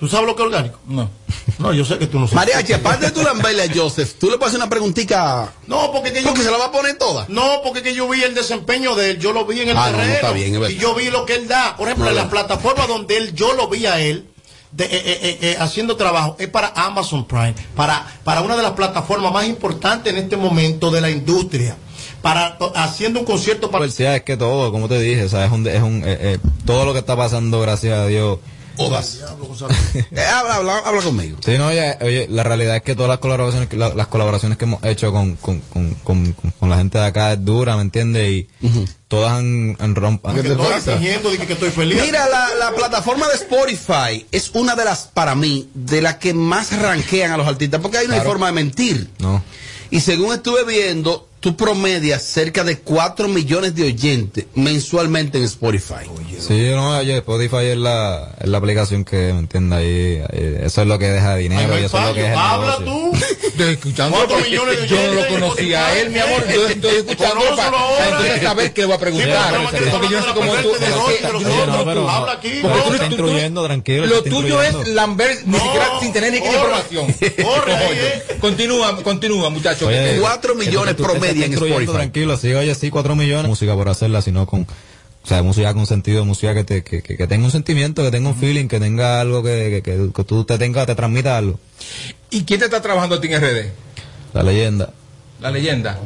¿Tú 0.00 0.08
sabes 0.08 0.26
lo 0.26 0.34
que 0.34 0.42
es 0.42 0.46
orgánico? 0.46 0.78
No. 0.88 1.10
No, 1.58 1.72
yo 1.74 1.84
sé 1.84 1.98
que 1.98 2.06
tú 2.06 2.18
no 2.18 2.26
sabes. 2.26 2.36
Mariachi, 2.36 2.72
aparte 2.72 3.06
de 3.06 3.12
tú 3.12 3.22
lamberle 3.22 3.62
a 3.64 3.68
Joseph, 3.74 4.14
tú 4.18 4.30
le 4.30 4.38
puedes 4.38 4.48
hacer 4.54 4.60
una 4.60 4.70
preguntita. 4.70 5.52
No, 5.66 5.92
porque 5.92 6.12
que 6.12 6.22
yo 6.22 6.28
Porque 6.28 6.42
se 6.42 6.50
la 6.50 6.56
va 6.56 6.66
a 6.66 6.72
poner 6.72 6.96
toda. 6.96 7.26
No, 7.28 7.60
porque 7.62 7.82
que 7.82 7.94
yo 7.94 8.08
vi 8.08 8.22
el 8.22 8.34
desempeño 8.34 8.94
de 8.94 9.10
él, 9.10 9.18
yo 9.18 9.32
lo 9.32 9.44
vi 9.44 9.60
en 9.60 9.68
el 9.68 9.76
Ah, 9.76 9.86
no, 9.90 9.92
no, 9.92 9.96
terreno. 9.98 10.14
está 10.14 10.32
bien, 10.32 10.54
es 10.54 10.60
verdad. 10.60 10.74
y 10.74 10.78
yo 10.78 10.94
vi 10.94 11.10
lo 11.10 11.26
que 11.26 11.34
él 11.34 11.46
da. 11.48 11.76
Por 11.76 11.86
ejemplo, 11.88 12.06
No, 12.06 12.10
en 12.12 12.16
la 12.16 12.30
plataforma 12.30 12.86
donde 12.86 13.16
él, 13.18 13.34
yo 13.34 13.52
lo 13.52 13.68
vi 13.68 13.84
a 13.86 14.00
él 14.00 14.26
de, 14.72 14.84
eh, 14.84 14.88
eh, 14.92 15.18
eh, 15.22 15.38
eh, 15.42 15.56
haciendo 15.60 15.96
trabajo, 15.96 16.36
es 16.38 16.48
para 16.48 16.68
Amazon 16.74 17.26
Prime, 17.26 17.54
para, 17.76 18.06
para 18.24 18.40
una 18.40 18.56
de 18.56 18.62
las 18.62 18.72
plataformas 18.72 19.32
más 19.32 19.44
importantes 19.46 20.12
en 20.14 20.18
este 20.18 20.36
momento 20.38 20.90
de 20.90 21.00
la 21.02 21.10
industria. 21.10 21.76
Para 22.22 22.56
haciendo 22.74 23.18
un 23.20 23.24
concierto 23.26 23.70
para 23.70 23.84
Persia 23.84 24.14
es 24.16 24.22
que 24.22 24.36
todo, 24.36 24.70
como 24.72 24.88
te 24.88 24.98
dije, 24.98 25.24
o 25.24 25.28
sea, 25.28 25.44
es 25.46 25.52
un, 25.52 25.66
es 25.66 25.82
un, 25.82 26.02
eh, 26.06 26.18
eh, 26.20 26.38
todo 26.66 26.84
lo 26.84 26.92
que 26.92 26.98
está 27.00 27.16
pasando, 27.16 27.60
gracias 27.60 27.98
a 27.98 28.06
Dios. 28.06 28.38
Odas. 28.76 29.20
Eh, 30.12 30.20
habla, 30.24 30.56
habla, 30.56 30.78
habla 30.78 31.02
conmigo. 31.02 31.38
Sí, 31.44 31.56
no, 31.58 31.66
oye, 31.68 31.96
oye, 32.00 32.26
la 32.30 32.42
realidad 32.42 32.76
es 32.76 32.82
que 32.82 32.94
todas 32.94 33.08
las 33.08 33.18
colaboraciones, 33.18 33.68
que- 33.68 33.76
la- 33.76 33.94
las 33.94 34.06
colaboraciones 34.06 34.56
que 34.58 34.64
hemos 34.64 34.82
hecho 34.84 35.12
con, 35.12 35.36
con, 35.36 35.60
con, 35.60 35.94
con, 36.04 36.32
con- 36.32 36.50
con 36.52 36.70
la 36.70 36.76
gente 36.78 36.98
de 36.98 37.04
acá 37.04 37.32
es 37.32 37.44
dura, 37.44 37.76
¿me 37.76 37.82
entiendes? 37.82 38.30
Y 38.30 38.48
todas 39.08 39.32
han, 39.32 39.76
han 39.80 39.94
romp- 39.94 40.20
que 40.34 40.40
estoy 40.48 40.94
fingiendo 40.94 41.30
de 41.30 41.38
que, 41.38 41.52
estoy 41.52 41.70
feliz. 41.70 42.00
Mira, 42.00 42.28
la, 42.28 42.54
la 42.58 42.72
plataforma 42.72 43.26
de 43.28 43.34
Spotify 43.34 44.26
es 44.30 44.50
una 44.54 44.74
de 44.74 44.84
las, 44.84 45.08
para 45.12 45.34
mí, 45.34 45.68
de 45.74 46.00
las 46.02 46.16
que 46.16 46.32
más 46.34 46.76
ranquean 46.80 47.32
a 47.32 47.36
los 47.36 47.46
artistas, 47.46 47.80
porque 47.80 47.98
hay 47.98 48.06
una 48.06 48.16
Claro. 48.16 48.30
forma 48.30 48.46
de 48.46 48.52
mentir. 48.52 49.10
No. 49.18 49.42
Y 49.90 50.00
según 50.00 50.34
estuve 50.34 50.64
viendo, 50.64 51.28
tú 51.40 51.56
promedias 51.56 52.22
cerca 52.22 52.64
de 52.64 52.78
4 52.78 53.26
millones 53.28 53.74
de 53.74 53.84
oyentes 53.84 54.44
mensualmente 54.54 55.38
en 55.38 55.44
Spotify. 55.44 56.04
Sí, 56.38 56.70
no, 56.74 56.98
oye, 56.98 57.16
Spotify 57.16 57.66
es 57.72 57.78
la, 57.78 58.34
es 58.40 58.48
la 58.48 58.58
aplicación 58.58 59.04
que, 59.04 59.16
¿me 59.32 59.38
entiendes? 59.40 59.78
Ahí, 59.78 60.22
ahí, 60.32 60.56
eso 60.62 60.82
es 60.82 60.86
lo 60.86 60.98
que 60.98 61.06
deja 61.06 61.36
dinero 61.36 61.78
y 61.78 61.84
eso 61.84 61.98
es 61.98 62.04
lo 62.06 62.14
que 62.14 62.20
es 62.20 62.26
el 62.32 62.34
Habla 62.38 62.78
negocio. 62.80 62.86
tú. 62.86 63.16
Estoy 63.46 63.72
escuchando. 63.72 64.16
Cuatro 64.16 64.36
porque 64.36 64.50
millones 64.50 64.80
de 64.82 64.86
yo 64.88 64.96
no 64.96 65.02
lo 65.02 65.10
oyentes 65.12 65.40
conocía 65.40 65.86
a 65.86 65.98
él, 65.98 66.10
mi 66.10 66.18
amor. 66.18 66.44
Yo 66.52 66.66
estoy 66.68 66.96
escuchando 66.96 67.44
para, 67.56 68.08
entonces 68.08 68.42
saber 68.42 68.72
qué 68.72 68.80
le 68.82 68.86
voy 68.86 68.96
a 68.96 68.98
preguntar. 68.98 69.54
Sí, 69.54 69.66
pero 69.72 69.90
porque 69.90 70.08
yo 70.10 70.20
no 70.20 70.26
sé 70.26 70.32
cómo 70.34 70.54
tú. 71.94 72.08
habla 72.08 72.32
aquí, 72.32 72.50
porque 72.62 72.78
tú- 72.80 72.92
Está 72.92 72.92
tú- 72.92 72.98
tú- 72.98 73.04
instruyendo, 73.22 73.64
tranquilo, 73.64 74.06
Lo 74.06 74.22
tuyo 74.22 74.62
es. 74.62 74.88
Lambert 74.88 75.42
ni 75.46 75.58
siquiera 75.58 75.88
sin 76.00 76.12
tener 76.12 76.32
ni 76.32 76.38
información. 76.38 77.06
corre 77.42 77.72
eh. 77.92 78.22
Continúa, 78.40 78.96
continúa, 79.02 79.50
muchachos. 79.50 79.88
Oye, 79.88 80.14
que- 80.14 80.20
4 80.20 80.54
millones 80.54 80.96
Tú 80.96 81.02
promedia 81.32 81.46
en 81.46 81.52
Spotify. 81.72 81.92
Tranquilo, 81.92 82.36
sí, 82.36 82.52
oye, 82.54 82.74
sí, 82.74 82.90
4 82.90 83.16
millones. 83.16 83.48
Música 83.48 83.74
por 83.74 83.88
hacerla, 83.88 84.22
sino 84.22 84.46
con, 84.46 84.62
o 84.62 85.26
sea, 85.26 85.42
música 85.42 85.72
con 85.74 85.86
sentido, 85.86 86.24
música 86.24 86.54
que, 86.54 86.64
te, 86.64 86.82
que, 86.84 87.02
que, 87.02 87.16
que 87.16 87.26
tenga 87.26 87.44
un 87.44 87.50
sentimiento, 87.50 88.02
que 88.02 88.10
tenga 88.10 88.28
un 88.28 88.36
feeling, 88.36 88.68
que 88.68 88.80
tenga 88.80 89.20
algo 89.20 89.42
que, 89.42 89.82
que, 89.84 89.96
que, 89.96 90.10
que 90.14 90.24
tú 90.24 90.44
te 90.44 90.58
tenga, 90.58 90.86
te 90.86 90.94
transmita 90.94 91.36
algo. 91.36 91.58
¿Y 92.30 92.44
quién 92.44 92.58
te 92.60 92.66
está 92.66 92.80
trabajando 92.82 93.16
a 93.16 93.20
ti 93.20 93.28
en 93.32 93.40
RD? 93.40 93.66
La 94.34 94.42
leyenda, 94.42 94.90
La 95.40 95.50
leyenda. 95.50 95.98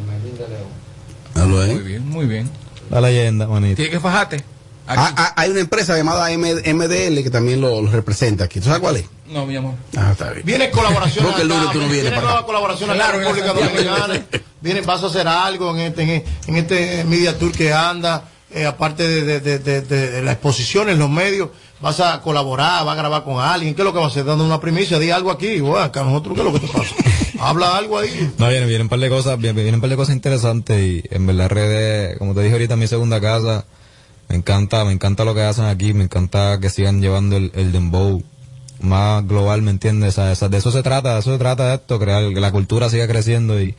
¿eh? 1.37 1.75
Muy 1.75 1.83
bien, 1.83 2.09
muy 2.09 2.27
bien. 2.27 2.49
la 2.91 3.01
leyenda, 3.01 3.47
manito. 3.47 3.77
Tienes 3.77 3.95
que 3.95 4.01
fajarte. 4.01 4.45
Ah, 4.87 5.13
ah, 5.17 5.33
hay 5.37 5.51
una 5.51 5.61
empresa 5.61 5.97
llamada 5.97 6.31
M- 6.31 6.53
MDL 6.75 7.23
que 7.23 7.31
también 7.31 7.61
lo, 7.61 7.81
lo 7.81 7.91
representa 7.91 8.45
aquí. 8.45 8.61
¿Tú 8.61 8.67
sabes 8.67 8.81
cuál 8.81 8.97
es? 8.99 9.05
No, 9.27 9.47
mi 9.47 9.57
amor. 9.57 9.75
Ah, 9.97 10.11
está 10.13 10.31
bien. 10.31 10.45
Viene 10.45 10.71
colaboración. 10.71 11.25
Porque 11.25 11.43
el 11.43 11.49
lunes 11.49 11.71
tú 11.73 11.81
no 11.81 11.89
vienes 11.89 12.11
Viene 12.11 12.21
nueva 12.21 12.45
colaboración 12.45 12.91
en 12.91 12.99
la 12.99 13.05
Claro, 13.05 13.19
República. 13.21 13.53
Dominicana. 13.53 14.27
Viene, 14.61 14.81
vas 14.83 15.03
a 15.03 15.07
hacer 15.07 15.27
algo 15.29 15.71
en 15.77 15.81
este, 15.81 16.25
en 16.47 16.57
este 16.57 17.05
media 17.05 17.39
tour 17.39 17.53
que 17.53 17.73
anda. 17.73 18.29
eh, 18.53 18.67
aparte 18.67 19.03
de, 19.09 19.41
de, 19.41 19.59
de, 19.59 19.59
de- 19.81 20.11
de 20.11 20.23
la 20.23 20.33
exposición 20.33 20.89
en 20.89 20.99
los 20.99 21.11
medios, 21.11 21.49
vas 21.81 21.99
a 22.01 22.21
colaborar, 22.21 22.85
vas 22.85 22.93
a 22.95 22.97
grabar 22.97 23.25
con 23.25 23.43
alguien. 23.43 23.75
¿Qué 23.75 23.83
es 23.83 23.85
lo 23.85 23.93
que 23.93 23.99
vas 23.99 24.07
a 24.07 24.11
hacer? 24.11 24.25
Dando 24.25 24.45
una 24.45 24.61
primicia, 24.61 24.99
di 25.01 25.11
algo 25.11 25.31
aquí. 25.33 25.59
Bueno, 25.61 25.79
acá 25.79 26.05
nosotros, 26.05 26.35
¿qué 26.35 26.41
es 26.41 26.47
lo 26.47 26.53
que 26.53 26.61
te 26.67 26.73
pasa? 26.73 26.95
Habla 27.41 27.77
algo 27.77 27.99
ahí. 27.99 28.33
No, 28.39 28.49
vienen, 28.49 28.69
vienen 28.69 28.83
un 28.83 28.89
par 28.91 29.01
de 29.01 29.09
cosas, 29.09 29.39
vienen, 29.39 29.57
vienen 29.57 29.75
un 29.75 29.81
par 29.81 29.91
de 29.91 29.97
cosas 29.97 30.15
interesantes 30.15 30.81
y 30.81 31.03
en 31.11 31.27
verdad 31.27 31.49
redes, 31.49 32.17
como 32.19 32.33
te 32.35 32.43
dije 32.43 32.53
ahorita, 32.53 32.77
mi 32.77 32.87
segunda 32.87 33.21
casa, 33.21 33.65
me 34.29 34.37
encanta, 34.37 34.85
me 34.85 34.93
encanta 34.93 35.25
lo 35.25 35.35
que 35.35 35.43
hacen 35.43 35.65
aquí, 35.65 35.93
me 35.93 36.05
encanta 36.05 36.59
que 36.61 36.71
sigan 36.71 37.01
llevando 37.01 37.37
el, 37.37 37.51
el 37.57 37.73
dembow 37.73 38.23
más 38.81 39.27
global, 39.27 39.63
¿me 39.63 39.71
entiendes? 39.71 40.19
O 40.19 40.49
de 40.49 40.59
eso 40.59 40.71
se 40.71 40.83
trata, 40.83 41.15
de 41.15 41.21
eso 41.21 41.33
se 41.33 41.39
trata 41.39 41.75
esto, 41.75 41.99
crear 41.99 42.33
que 42.33 42.41
la 42.41 42.53
cultura 42.53 42.89
siga 42.89 43.07
creciendo 43.07 43.61
y 43.61 43.75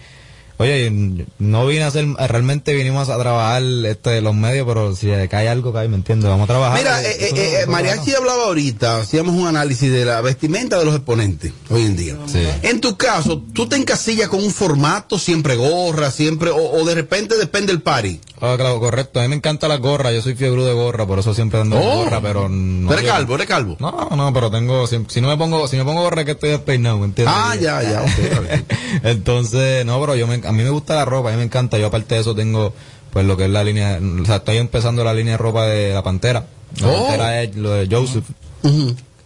Oye, 0.57 0.89
no 1.37 1.65
vine 1.67 1.83
a 1.83 1.87
hacer, 1.87 2.05
realmente 2.29 2.73
vinimos 2.73 3.09
a 3.09 3.17
trabajar 3.17 3.61
este, 3.85 4.21
los 4.21 4.33
medios, 4.33 4.65
pero 4.67 4.95
si 4.95 5.07
cae 5.29 5.49
algo, 5.49 5.73
cae, 5.73 5.87
¿me 5.89 5.95
entiendes? 5.97 6.29
Vamos 6.29 6.45
a 6.45 6.53
trabajar. 6.53 6.77
Mira, 6.77 7.01
eh, 7.03 7.17
eh, 7.19 7.31
eh, 7.61 7.65
Mariachi 7.67 8.13
hablaba 8.15 8.45
ahorita, 8.45 8.97
hacíamos 9.01 9.35
un 9.35 9.47
análisis 9.47 9.91
de 9.91 10.05
la 10.05 10.21
vestimenta 10.21 10.79
de 10.79 10.85
los 10.85 10.95
exponentes 10.95 11.51
hoy 11.69 11.83
en 11.83 11.97
día. 11.97 12.15
Sí. 12.27 12.39
En 12.61 12.79
tu 12.79 12.95
caso, 12.95 13.41
¿tú 13.53 13.67
te 13.67 13.75
encasillas 13.75 14.29
con 14.29 14.43
un 14.43 14.51
formato, 14.51 15.19
siempre 15.19 15.55
gorra, 15.55 16.09
siempre, 16.09 16.51
o, 16.51 16.57
o 16.57 16.85
de 16.85 16.95
repente 16.95 17.35
depende 17.37 17.73
el 17.73 17.81
party? 17.81 18.21
Ah, 18.41 18.55
claro, 18.57 18.79
correcto. 18.79 19.19
A 19.19 19.23
mí 19.23 19.29
me 19.29 19.35
encanta 19.35 19.67
la 19.67 19.77
gorra. 19.77 20.11
Yo 20.11 20.21
soy 20.21 20.35
fiebre 20.35 20.63
de 20.63 20.73
gorra, 20.73 21.05
por 21.07 21.17
eso 21.19 21.33
siempre 21.33 21.59
ando 21.61 21.77
Oh. 21.79 22.03
gorra, 22.03 22.21
pero 22.21 22.47
no. 22.49 22.87
¿Tú 22.89 22.93
eres 22.93 23.05
calvo, 23.09 23.35
eres 23.35 23.47
calvo? 23.47 23.77
No, 23.79 24.09
no, 24.15 24.33
pero 24.33 24.51
tengo, 24.51 24.85
si, 24.87 24.97
si 25.07 25.21
no 25.21 25.29
me 25.29 25.37
pongo, 25.37 25.67
si 25.67 25.77
me 25.77 25.83
pongo 25.85 26.01
gorra 26.01 26.21
es 26.21 26.25
que 26.25 26.31
estoy 26.31 26.49
despeinado, 26.51 26.99
¿me 26.99 27.05
entiendes? 27.05 27.33
Ah, 27.35 27.55
ya, 27.55 27.81
ya, 27.81 28.01
ok. 28.01 28.63
Entonces, 29.03 29.85
no, 29.85 29.99
pero 30.01 30.15
yo 30.15 30.27
me, 30.27 30.41
a 30.45 30.51
mí 30.51 30.63
me 30.63 30.69
gusta 30.69 30.95
la 30.95 31.05
ropa, 31.05 31.29
a 31.29 31.31
mí 31.31 31.37
me 31.37 31.43
encanta. 31.43 31.77
Yo 31.77 31.87
aparte 31.87 32.15
de 32.15 32.21
eso 32.21 32.35
tengo, 32.35 32.73
pues 33.11 33.25
lo 33.25 33.37
que 33.37 33.45
es 33.45 33.49
la 33.49 33.63
línea, 33.63 33.99
o 34.21 34.25
sea, 34.25 34.37
estoy 34.37 34.57
empezando 34.57 35.03
la 35.03 35.13
línea 35.13 35.33
de 35.33 35.37
ropa 35.37 35.65
de 35.65 35.93
la 35.93 36.03
Pantera. 36.03 36.45
La 36.79 36.87
Oh. 36.87 37.03
Pantera 37.03 37.43
es 37.43 37.55
lo 37.55 37.71
de 37.71 37.87
Joseph. 37.93 38.25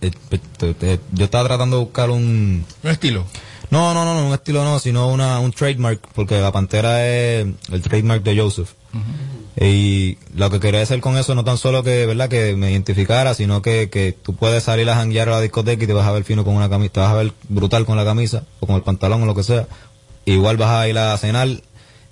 Eh, 0.01 0.11
eh, 0.31 0.73
eh, 0.81 0.99
yo 1.11 1.25
estaba 1.25 1.47
tratando 1.47 1.77
de 1.77 1.83
buscar 1.83 2.09
un... 2.09 2.65
Un 2.83 2.89
estilo. 2.89 3.25
No, 3.71 3.93
no, 3.93 4.03
no, 4.03 4.15
no, 4.15 4.27
un 4.27 4.33
estilo 4.33 4.63
no, 4.63 4.79
sino 4.79 5.09
una, 5.09 5.39
un 5.39 5.51
trademark, 5.51 5.99
porque 6.15 6.39
la 6.39 6.51
Pantera 6.51 7.05
es 7.05 7.45
el 7.71 7.81
trademark 7.81 8.23
de 8.23 8.39
Joseph. 8.39 8.69
Y 9.61 10.17
lo 10.35 10.49
que 10.49 10.59
quería 10.59 10.81
hacer 10.81 11.01
con 11.01 11.17
eso 11.17 11.35
no 11.35 11.43
tan 11.43 11.57
solo 11.57 11.83
que, 11.83 12.05
¿verdad? 12.05 12.29
Que 12.29 12.55
me 12.55 12.71
identificara, 12.71 13.33
sino 13.33 13.61
que, 13.61 13.89
que 13.89 14.13
tú 14.13 14.35
puedes 14.35 14.63
salir 14.63 14.89
a 14.89 14.95
janguear 14.95 15.27
a 15.29 15.33
la 15.33 15.41
discoteca 15.41 15.83
y 15.83 15.87
te 15.87 15.93
vas 15.93 16.07
a 16.07 16.11
ver 16.11 16.23
fino 16.23 16.43
con 16.45 16.55
una 16.55 16.69
camisa, 16.69 16.93
te 16.93 16.99
vas 17.01 17.11
a 17.11 17.15
ver 17.15 17.33
brutal 17.49 17.85
con 17.85 17.97
la 17.97 18.05
camisa, 18.05 18.45
o 18.61 18.67
con 18.67 18.77
el 18.77 18.81
pantalón 18.83 19.21
o 19.23 19.25
lo 19.25 19.35
que 19.35 19.43
sea. 19.43 19.67
Igual 20.33 20.57
vas 20.57 20.69
a 20.69 20.87
ir 20.87 20.97
a 20.97 21.17
cenar 21.17 21.47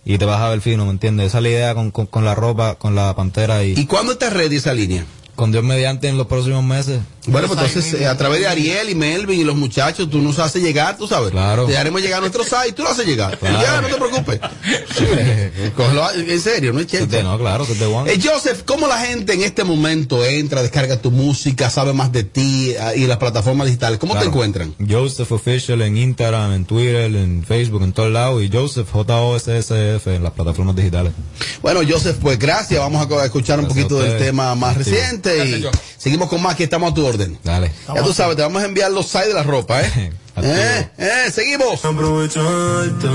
y 0.06 0.18
te 0.18 0.26
vas 0.26 0.42
a 0.42 0.50
ver 0.50 0.62
fino, 0.62 0.86
¿me 0.86 0.92
entiendes? 0.92 1.28
Esa 1.28 1.38
es 1.38 1.44
la 1.44 1.50
idea 1.50 1.76
con, 1.76 1.92
con, 1.92 2.08
con 2.08 2.26
la 2.26 2.34
ropa, 2.34 2.76
con 2.76 2.96
la 2.96 3.16
pantera 3.16 3.64
y... 3.64 3.74
¿Y 3.78 3.86
cuándo 3.86 4.14
estás 4.14 4.34
ready 4.34 4.56
esa 4.56 4.74
línea? 4.74 5.06
Con 5.36 5.52
Dios 5.52 5.64
mediante 5.64 6.08
en 6.08 6.18
los 6.18 6.28
próximos 6.28 6.64
meses. 6.64 7.02
Bueno, 7.28 7.48
pues 7.48 7.60
entonces 7.60 8.02
eh, 8.02 8.08
a 8.08 8.18
través 8.18 8.40
de 8.40 8.48
Ariel 8.48 8.90
y 8.90 8.96
Melvin 8.96 9.40
y 9.40 9.44
los 9.44 9.56
muchachos, 9.56 10.10
tú 10.10 10.20
nos 10.22 10.40
haces 10.40 10.62
llegar, 10.62 10.98
tú 10.98 11.08
sabes. 11.08 11.32
Claro. 11.32 11.66
Te 11.66 11.78
haremos 11.78 12.02
llegar 12.02 12.20
a 12.20 12.22
nuestro 12.22 12.44
site, 12.44 12.74
tú 12.74 12.84
lo 12.84 12.90
haces 12.90 13.06
llegar. 13.06 13.38
Claro. 13.38 13.62
Ya, 13.62 13.82
no 13.82 13.88
te 13.88 13.96
preocupes. 13.96 14.40
Cógelo 15.76 16.12
en 16.12 16.42
serio, 16.42 16.74
no 16.74 16.80
es 16.80 16.88
chiste. 16.88 17.24
No, 17.24 17.38
claro, 17.38 17.66
que 17.66 17.74
te. 17.74 17.86
Eh, 17.86 18.20
Joseph, 18.24 18.64
¿cómo 18.66 18.88
la 18.88 19.00
gente 19.00 19.34
en 19.34 19.44
este 19.44 19.64
momento 19.64 20.24
entra, 20.24 20.62
descarga 20.62 20.98
tu 21.02 21.12
música, 21.12 21.70
sabe 21.70 21.94
más 21.94 22.12
de 22.12 22.24
ti 22.24 22.74
ah, 22.80 22.96
y 22.96 23.08
las 23.08 23.18
plataformas 23.18 23.68
digitales? 23.68 24.00
¿Cómo 24.00 24.18
te 24.18 24.26
encuentran? 24.26 24.74
Joseph 24.88 25.32
Official 25.32 25.82
en 25.82 25.98
Instagram, 25.98 26.54
en 26.54 26.66
Twitter, 26.66 27.14
en 27.16 27.44
Facebook, 27.44 27.84
en 27.84 27.94
todos 27.94 28.12
lados. 28.12 28.44
Y 28.44 28.50
Joseph, 28.52 28.88
J-O-S-S-F 28.92 30.16
en 30.16 30.24
las 30.24 30.34
plataformas 30.34 30.76
digitales. 30.76 31.14
Bueno, 31.62 31.82
Joseph, 31.88 32.18
pues 32.22 32.40
gracias. 32.40 32.80
Vamos 32.80 33.06
a 33.12 33.26
escuchar 33.26 33.60
un 33.60 33.68
poquito 33.68 34.00
del 34.00 34.18
tema 34.18 34.56
más 34.56 34.78
reciente 34.78 35.36
Gracias, 35.36 35.60
y 35.60 35.78
seguimos 35.98 36.30
con 36.30 36.42
más 36.42 36.56
que 36.56 36.64
estamos 36.64 36.92
a 36.92 36.94
tu 36.94 37.06
orden. 37.06 37.17
Dale. 37.44 37.72
Ya 37.94 38.04
tú 38.04 38.14
sabes, 38.14 38.36
te 38.36 38.42
vamos 38.42 38.62
a 38.62 38.66
enviar 38.66 38.92
los 38.92 39.08
sites 39.08 39.28
de 39.28 39.34
la 39.34 39.44
ropa, 39.44 39.82
¿eh? 39.82 40.12
eh, 40.38 40.90
eh, 40.98 41.32
seguimos. 41.32 41.84
Aprovecharte 41.84 43.08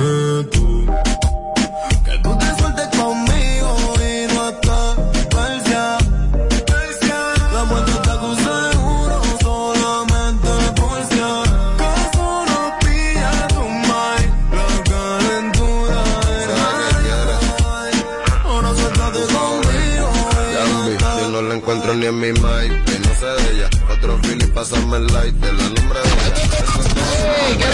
tú. 0.50 0.86
Philly, 24.72 24.86
pásame 24.86 24.96
el 24.96 25.06
light, 25.12 25.34
de 25.34 25.52
la 25.52 25.62
nombre 25.62 26.00
de 26.00 26.08
ella. 27.52 27.68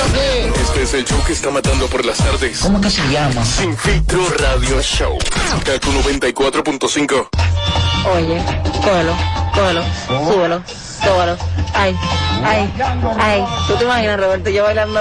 Este 0.61 0.83
es 0.83 0.95
el 0.95 1.05
show 1.05 1.23
que 1.25 1.33
está 1.33 1.51
matando 1.51 1.87
por 1.87 2.05
las 2.05 2.19
tardes. 2.19 2.61
¿Cómo 2.61 2.81
que 2.81 2.91
se 2.91 3.03
llama? 3.09 3.45
Sin 3.45 3.77
filtro 3.77 4.29
radio 4.39 4.81
show. 4.83 5.19
Kaku 5.65 5.91
94.5. 5.93 7.29
Oye, 8.15 8.43
cógelo, 8.83 9.17
cógelo, 9.55 9.85
súbelo, 10.07 10.63
súbelo. 11.03 11.37
Ay, 11.75 11.97
ay, 12.45 12.73
ay. 13.19 13.45
¿Tú 13.67 13.77
te 13.77 13.85
imaginas, 13.85 14.21
Roberto, 14.21 14.51
yo 14.51 14.65
bailando 14.65 15.01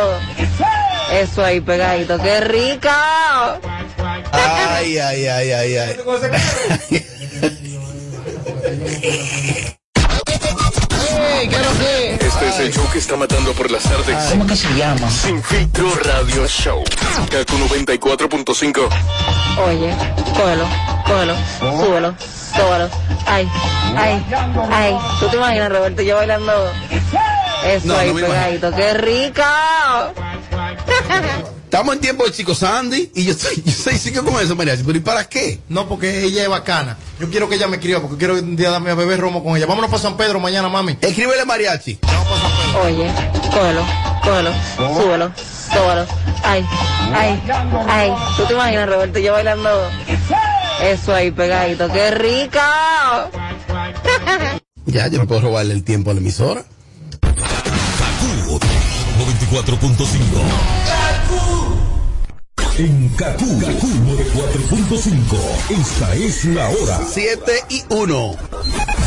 eso 1.12 1.44
ahí 1.44 1.62
pegadito? 1.62 2.20
¡Qué 2.20 2.42
rica! 2.42 3.60
Ay, 4.32 4.98
ay, 4.98 5.28
ay, 5.28 5.52
ay, 5.52 5.78
ay. 5.78 5.98
Este 11.40 12.50
es 12.50 12.60
el 12.60 12.74
show 12.74 12.90
que 12.92 12.98
está 12.98 13.16
matando 13.16 13.54
por 13.54 13.70
las 13.70 13.84
tardes. 13.84 14.18
¿Cómo 14.32 14.48
que 14.48 14.56
se 14.56 14.68
llama? 14.74 15.10
Sin 15.10 15.44
filtro 15.44 15.88
radio 16.04 16.48
show. 16.48 16.84
Kaku 17.30 17.58
94.5. 17.58 18.90
Oye, 19.68 19.94
cógelo, 20.36 20.66
cógelo, 21.06 21.36
súbelo, 21.60 22.16
súbelo. 22.56 22.90
Ay, 23.28 23.48
ay, 23.96 24.26
ay. 24.72 24.98
¿Tú 25.20 25.30
te 25.30 25.38
imaginas, 25.38 25.72
Roberto, 25.72 26.02
yo 26.02 26.16
bailando 26.16 26.72
eso 27.66 27.88
No, 27.88 27.96
ahí 27.98 28.14
no 28.14 28.16
pegadito? 28.16 28.72
¡Qué 28.76 28.94
rica! 28.96 30.14
Estamos 31.68 31.96
en 31.96 32.00
tiempo 32.00 32.24
de 32.24 32.32
chicos 32.32 32.60
Sandy 32.60 33.12
y 33.14 33.26
yo 33.26 33.34
estoy, 33.34 33.62
yo 33.66 33.72
estoy 33.72 33.98
sigo 33.98 34.24
con 34.24 34.42
eso, 34.42 34.56
María. 34.56 34.74
Pero 34.86 34.98
¿y 34.98 35.02
para 35.02 35.28
qué? 35.28 35.60
No, 35.68 35.86
porque 35.90 36.24
ella 36.24 36.44
es 36.44 36.48
bacana. 36.48 36.96
Yo 37.20 37.30
quiero 37.30 37.50
que 37.50 37.56
ella 37.56 37.68
me 37.68 37.76
escriba 37.76 38.00
porque 38.00 38.16
quiero 38.16 38.36
un 38.36 38.56
día 38.56 38.72
darme 38.72 38.92
a 38.92 38.96
beber 38.96 39.20
romo 39.20 39.44
con 39.44 39.58
ella. 39.58 39.66
Vámonos 39.66 39.90
para 39.90 40.02
San 40.02 40.16
Pedro 40.16 40.40
mañana, 40.40 40.70
mami. 40.70 40.98
Escríbele 41.02 41.44
mariachi. 41.44 42.00
Oye, 42.86 43.12
cógelo, 43.52 43.86
cógelo, 44.24 44.54
súbelo, 44.78 45.34
súbelo. 45.74 46.08
Ay, 46.42 46.66
ay, 47.14 47.44
ay. 47.90 48.14
¿Tú 48.38 48.46
te 48.46 48.54
imaginas, 48.54 48.88
Roberto, 48.88 49.20
yo 49.20 49.34
bailando 49.34 49.70
eso 50.82 51.14
ahí 51.14 51.32
pegadito? 51.32 51.92
¡Qué 51.92 52.12
rica! 52.12 53.30
Ya, 54.90 55.06
yo 55.10 55.18
no 55.18 55.28
puedo 55.28 55.42
robarle 55.42 55.74
el 55.74 55.84
tiempo 55.84 56.12
a 56.12 56.14
la 56.14 56.22
emisora. 56.22 56.64
94.5. 59.18 61.07
En 62.78 63.10
Kaku, 63.10 63.44
94.5. 63.44 65.38
Esta 65.72 66.14
es 66.14 66.46
la 66.46 66.70
hora. 66.70 67.02
7 67.12 67.52
y 67.70 67.82
1. 67.90 68.36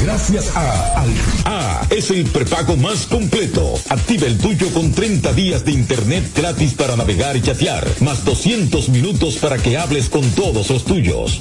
Gracias 0.03 0.57
a 0.57 1.01
Al 1.01 1.11
A 1.45 1.87
es 1.91 2.11
el 2.11 2.25
prepago 2.25 2.77
más 2.77 3.07
completo. 3.07 3.75
Activa 3.89 4.27
el 4.27 4.39
tuyo 4.39 4.75
con 4.75 4.91
30 4.91 5.33
días 5.35 5.65
de 5.65 5.71
internet 5.71 6.33
gratis 6.35 6.75
para 6.75 6.97
navegar 6.97 7.37
y 7.37 7.43
chatear, 7.43 7.87
más 8.01 8.25
200 8.25 8.89
minutos 8.89 9.37
para 9.37 9.59
que 9.59 9.79
hables 9.79 10.09
con 10.09 10.29
todos 10.33 10.69
los 10.69 10.85
tuyos. 10.85 11.41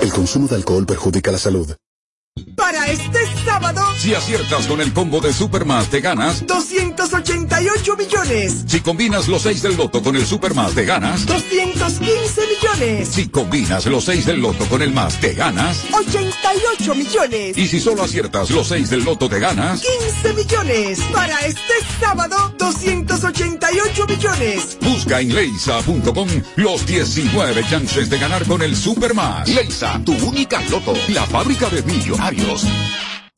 El 0.00 0.12
consumo 0.12 0.48
de 0.48 0.56
alcohol 0.56 0.86
perjudica 0.86 1.30
la 1.30 1.38
salud. 1.38 1.74
Para 2.56 2.86
este 2.90 3.18
sábado, 3.44 3.82
Si 3.98 4.14
aciertas 4.14 4.66
con 4.66 4.80
el 4.80 4.92
combo 4.94 5.20
de 5.20 5.32
Supermas 5.32 5.88
te 5.88 6.00
ganas. 6.00 6.46
288 6.46 7.96
millones. 7.96 8.64
Si 8.66 8.80
combinas 8.80 9.28
los 9.28 9.42
6 9.42 9.62
del 9.62 9.76
loto 9.76 10.02
con 10.02 10.16
el 10.16 10.24
Supermas 10.24 10.72
te 10.74 10.84
ganas. 10.84 11.26
215 11.26 12.40
millones. 12.40 12.69
Si 12.80 13.28
combinas 13.28 13.84
los 13.84 14.04
6 14.04 14.24
del 14.24 14.40
loto 14.40 14.64
con 14.64 14.80
el 14.80 14.90
más 14.94 15.20
te 15.20 15.34
ganas. 15.34 15.84
88 15.92 16.94
millones. 16.94 17.58
Y 17.58 17.68
si 17.68 17.78
solo 17.78 18.02
aciertas 18.02 18.48
los 18.48 18.68
6 18.68 18.88
del 18.88 19.04
loto 19.04 19.28
te 19.28 19.38
ganas. 19.38 19.82
15 20.22 20.32
millones. 20.32 20.98
Para 21.12 21.38
este 21.40 21.74
sábado, 22.00 22.54
288 22.58 24.06
millones. 24.06 24.78
Busca 24.80 25.20
en 25.20 25.34
leisa.com 25.34 26.28
los 26.56 26.86
19 26.86 27.64
chances 27.68 28.08
de 28.08 28.18
ganar 28.18 28.46
con 28.46 28.62
el 28.62 28.74
Supermas. 28.74 29.46
Leisa, 29.46 30.00
tu 30.02 30.14
única 30.26 30.62
loto. 30.70 30.94
La 31.08 31.26
fábrica 31.26 31.68
de 31.68 31.82
millonarios. 31.82 32.66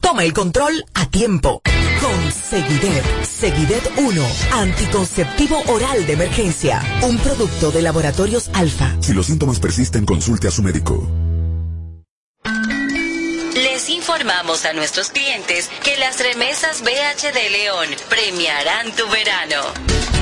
Toma 0.01 0.23
el 0.23 0.33
control 0.33 0.85
a 0.95 1.07
tiempo. 1.07 1.63
Con 2.03 2.33
Seguidet. 2.33 3.05
Seguidet 3.25 3.93
1. 3.97 4.27
Anticonceptivo 4.53 5.63
oral 5.69 6.05
de 6.05 6.15
emergencia. 6.15 6.83
Un 7.03 7.17
producto 7.19 7.71
de 7.71 7.81
laboratorios 7.81 8.51
alfa. 8.55 8.97
Si 9.01 9.13
los 9.13 9.27
síntomas 9.27 9.61
persisten, 9.61 10.05
consulte 10.05 10.49
a 10.49 10.51
su 10.51 10.65
médico. 10.65 11.09
Les 13.55 13.89
informamos 13.89 14.65
a 14.65 14.73
nuestros 14.73 15.11
clientes 15.11 15.71
que 15.85 15.97
las 15.99 16.19
remesas 16.21 16.83
BH 16.83 17.33
de 17.33 17.51
León 17.51 17.89
premiarán 18.09 18.91
tu 18.97 19.09
verano. 19.09 20.22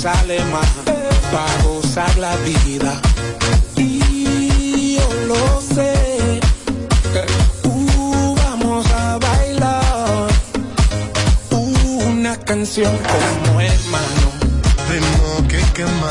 Jerusalén 0.00 0.44
para 1.32 1.62
gozar 1.64 2.16
la 2.18 2.36
vida. 2.36 3.00
Y 3.74 4.96
yo 4.96 5.12
lo 5.26 5.60
sé. 5.60 6.40
Uh, 7.64 8.34
vamos 8.36 8.86
a 8.92 9.18
bailar 9.18 10.28
una 12.06 12.36
canción 12.36 12.96
como 12.96 13.60
hermano. 13.60 14.26
Ritmo 14.88 15.48
que 15.48 15.58
quema, 15.74 16.10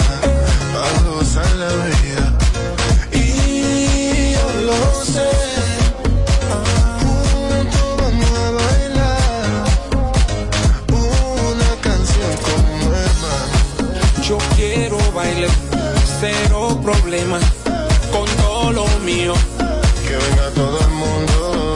cero 16.87 16.99
problema, 17.01 17.39
con 18.11 18.25
todo 18.37 18.71
lo 18.71 18.87
mío. 18.99 19.33
Que 20.07 20.15
venga 20.15 20.49
todo 20.55 20.79
el 20.79 20.89
mundo. 20.89 21.75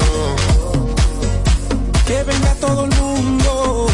Que 2.05 2.23
venga 2.23 2.55
todo 2.55 2.85
el 2.85 2.95
mundo. 2.95 3.87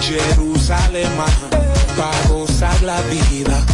Jerusalén, 0.00 1.10
para 1.96 2.28
gozar 2.28 2.82
la 2.82 3.00
vida. 3.02 3.67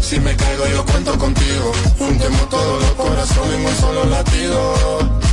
Si 0.00 0.18
me 0.20 0.34
caigo, 0.34 0.66
yo 0.68 0.84
cuento 0.86 1.18
contigo. 1.18 1.72
Juntemos 1.98 2.48
todos 2.48 2.82
los 2.82 2.92
corazones 2.92 3.54
en 3.54 3.66
un 3.66 3.76
solo 3.76 4.04
latido. 4.06 5.27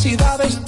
Atrocidades, 0.00 0.59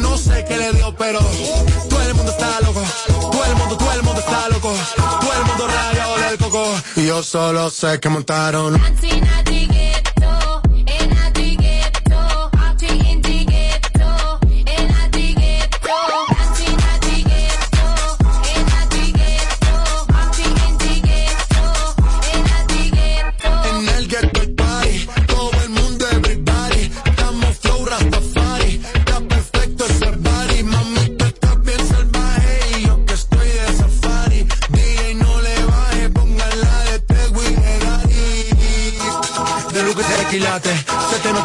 no 0.00 0.16
sé 0.16 0.44
qué 0.46 0.56
le 0.56 0.72
dio, 0.72 0.94
pero 0.96 1.20
todo 1.88 2.02
el 2.02 2.14
mundo 2.14 2.32
está 2.32 2.60
loco, 2.60 2.82
todo 3.06 3.44
el 3.44 3.56
mundo, 3.56 3.76
todo 3.76 3.92
el 3.92 4.02
mundo 4.02 4.20
está 4.20 4.48
loco, 4.48 4.74
todo 5.20 5.32
el 5.32 5.44
mundo 5.44 5.66
rayado 5.66 6.18
del 6.18 6.38
coco. 6.38 6.74
Y 6.96 7.06
yo 7.06 7.22
solo 7.22 7.70
sé 7.70 8.00
que 8.00 8.08
montaron. 8.08 8.80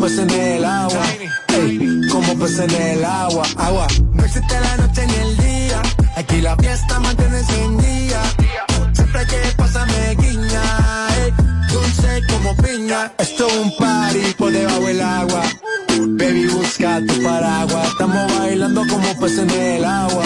Como 0.00 0.08
peces 0.08 0.32
en 0.32 0.40
el 0.40 0.64
agua. 0.64 1.02
Como 2.10 2.38
peces 2.38 2.60
en 2.60 2.82
el 2.82 3.04
agua. 3.04 3.42
Agua. 3.58 3.86
No 4.14 4.24
existe 4.24 4.54
la 4.58 4.76
noche 4.78 5.06
ni 5.06 5.14
el 5.14 5.36
día. 5.36 5.82
Aquí 6.16 6.40
la 6.40 6.56
fiesta 6.56 6.98
mantiene 7.00 7.38
encendida. 7.38 8.22
Siempre 8.94 9.26
que 9.26 9.36
pasa 9.58 9.84
me 9.84 10.14
guiña. 10.14 11.08
ey, 11.18 11.32
dulce 11.70 12.22
como 12.30 12.56
piña. 12.56 13.12
Esto 13.18 13.46
es 13.46 13.56
un 13.56 13.76
party 13.76 14.34
por 14.38 14.50
debajo 14.50 14.80
del 14.86 15.02
agua. 15.02 15.42
Baby, 15.98 16.46
busca 16.46 17.00
tu 17.06 17.22
paraguas. 17.22 17.88
Estamos 17.88 18.38
bailando 18.38 18.86
como 18.88 19.20
peces 19.20 19.40
en 19.40 19.50
el 19.50 19.84
agua. 19.84 20.24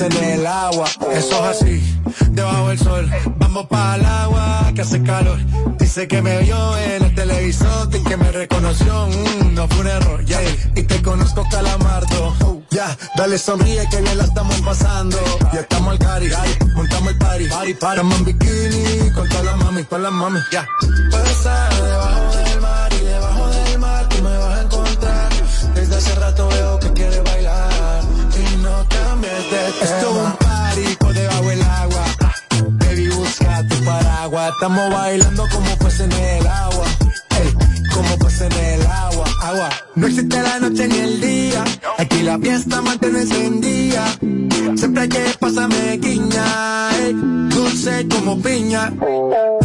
En 0.00 0.24
el 0.24 0.46
agua. 0.46 0.86
Eso 1.12 1.50
es 1.50 1.62
así, 1.62 2.00
debajo 2.30 2.68
del 2.68 2.78
sol. 2.78 3.10
Vamos 3.36 3.66
para 3.66 3.96
el 3.96 4.06
agua, 4.06 4.72
que 4.74 4.80
hace 4.80 5.02
calor. 5.02 5.38
Dice 5.78 6.08
que 6.08 6.22
me 6.22 6.38
vio 6.38 6.78
en 6.78 7.04
el 7.04 7.14
televisor 7.14 7.94
y 7.94 8.02
que 8.02 8.16
me 8.16 8.32
reconoció. 8.32 9.06
Mm, 9.08 9.54
no 9.54 9.68
fue 9.68 9.80
un 9.80 9.86
error, 9.88 10.24
ya. 10.24 10.40
Y 10.74 10.82
te 10.84 11.02
conozco, 11.02 11.46
calamardo. 11.50 12.62
Ya, 12.70 12.96
dale 13.16 13.36
sonríe 13.36 13.86
que 13.90 14.00
bien 14.00 14.16
la 14.16 14.24
estamos 14.24 14.58
pasando. 14.62 15.18
Ya 15.52 15.60
estamos 15.60 15.90
al 15.90 15.98
cari, 15.98 16.30
montamos 16.74 17.12
el 17.12 17.18
party. 17.18 17.48
Party, 17.48 17.74
party. 17.74 18.00
Estamos 18.00 18.18
en 18.18 18.24
bikini 18.24 19.10
con 19.10 19.28
todas 19.28 19.44
las 19.44 19.56
mami, 19.58 19.84
con 19.84 20.02
las 20.02 20.12
mami. 20.12 20.40
Ya. 20.50 20.66
Estar 21.30 21.74
debajo 21.74 22.36
del 22.36 22.60
mar 22.62 22.92
y 22.94 23.04
debajo 23.04 23.48
del 23.50 23.78
mar 23.78 24.08
tú 24.08 24.22
me 24.22 24.38
vas 24.38 24.58
a 24.58 24.62
encontrar. 24.62 25.28
Desde 25.74 25.96
hace 25.96 26.14
rato 26.14 26.48
veo 26.48 26.78
que 26.78 26.92
quieres 26.94 27.22
bailar 27.22 27.71
no 28.82 28.88
cambies 28.88 29.50
de 29.50 29.72
tema. 29.72 29.96
Esto 29.96 30.10
es 30.10 30.16
un 30.16 30.32
party 30.36 30.96
por 30.98 31.14
debajo 31.14 31.48
del 31.48 31.62
agua. 31.62 32.04
Baby, 32.78 33.08
busca 33.08 33.66
tu 33.68 33.84
paraguas. 33.84 34.52
Estamos 34.52 34.92
bailando 34.92 35.48
como 35.52 35.76
peces 35.78 36.00
en 36.00 36.12
el 36.12 36.46
agua. 36.46 36.86
Como 37.94 38.18
peces 38.18 38.42
en 38.42 38.52
el 38.52 38.86
agua. 38.86 39.24
Agua. 39.42 39.70
No 39.94 40.06
existe 40.06 40.42
la 40.42 40.58
noche 40.60 40.88
ni 40.88 40.96
el 40.98 41.20
día. 41.20 41.64
Aquí 41.98 42.22
la 42.22 42.38
fiesta 42.38 42.80
mantiene 42.80 43.20
encendida. 43.20 44.18
Siempre 44.76 45.08
que 45.08 45.34
pasa 45.38 45.68
me 45.68 45.96
guiña. 45.98 46.90
ey, 46.98 47.12
dulce 47.12 48.08
como 48.08 48.40
piña. 48.40 48.90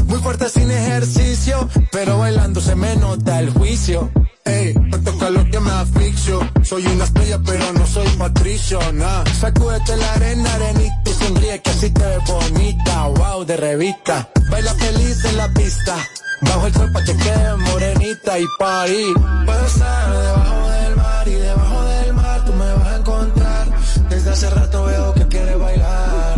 Muy 0.06 0.20
fuerte 0.20 0.50
sin 0.50 0.70
ejercicio. 0.70 1.70
Pero 1.92 2.20
bailando 2.20 2.62
se 2.62 2.76
me 2.76 2.96
nota 2.98 3.40
el 3.40 3.50
juicio. 3.52 4.12
Ey, 4.48 4.74
calor 5.20 5.50
que 5.50 5.60
me 5.60 5.72
asfixio. 5.72 6.40
Soy 6.64 6.86
una 6.86 7.04
estrella, 7.04 7.40
pero 7.46 7.74
no 7.74 7.86
soy 7.86 8.08
patricio, 8.18 8.80
nah. 8.94 9.24
Sacúdete 9.40 9.98
la 9.98 10.14
arena, 10.14 10.54
arenita 10.54 11.10
y 11.10 11.14
sonríe 11.26 11.62
que 11.62 11.70
así 11.70 11.90
te 11.90 12.06
ves 12.06 12.24
bonita. 12.28 13.08
Wow, 13.08 13.46
de 13.46 13.58
revista. 13.58 14.30
Baila 14.50 14.74
feliz 14.76 15.26
en 15.26 15.38
la 15.38 15.48
pista. 15.50 15.96
Bajo 16.42 16.68
el 16.68 16.74
sol 16.74 16.92
pa' 16.94 17.04
que 17.04 17.16
quede 17.18 17.56
morenita 17.58 18.40
y 18.40 18.46
pa' 18.60 18.88
ir. 18.88 19.16
Puedo 19.46 19.66
estar 19.66 20.12
debajo 20.12 20.70
del 20.70 20.96
mar 20.96 21.28
y 21.28 21.34
debajo 21.34 21.84
del 21.84 22.14
mar 22.14 22.46
tú 22.46 22.54
me 22.54 22.74
vas 22.74 22.88
a 22.88 22.98
encontrar. 22.98 23.68
Desde 24.10 24.30
hace 24.30 24.50
rato 24.50 24.86
veo 24.86 25.14
que 25.14 25.28
quieres 25.28 25.60
bailar 25.60 26.37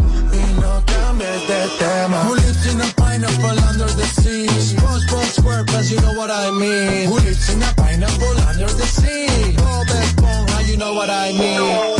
de 1.48 1.70
tema. 1.78 2.18
Who 2.26 2.36
in 2.72 2.82
a 2.82 2.94
pineapple 2.96 3.60
under 3.70 3.90
the 4.00 4.06
sea? 4.06 4.48
SpongeBob 4.48 5.28
SquarePants, 5.38 5.92
you 5.92 6.00
know 6.02 6.14
what 6.14 6.32
I 6.32 6.52
mean. 6.52 7.10
Who 7.10 7.16
lives 7.16 7.54
in 7.54 7.62
a 7.62 7.74
pineapple 7.76 8.38
under 8.50 8.68
the 8.68 8.86
sea? 8.86 9.56
Bob 9.58 9.88
Esponja, 9.88 10.68
you 10.68 10.78
know 10.78 10.94
what 10.94 11.10
I 11.10 11.32
mean. 11.34 11.99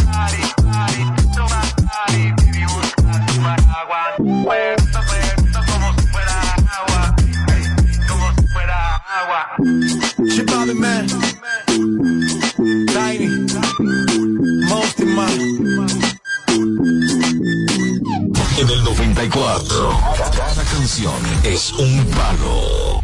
Es 21.44 21.72
un 21.74 22.06
palo. 22.08 22.99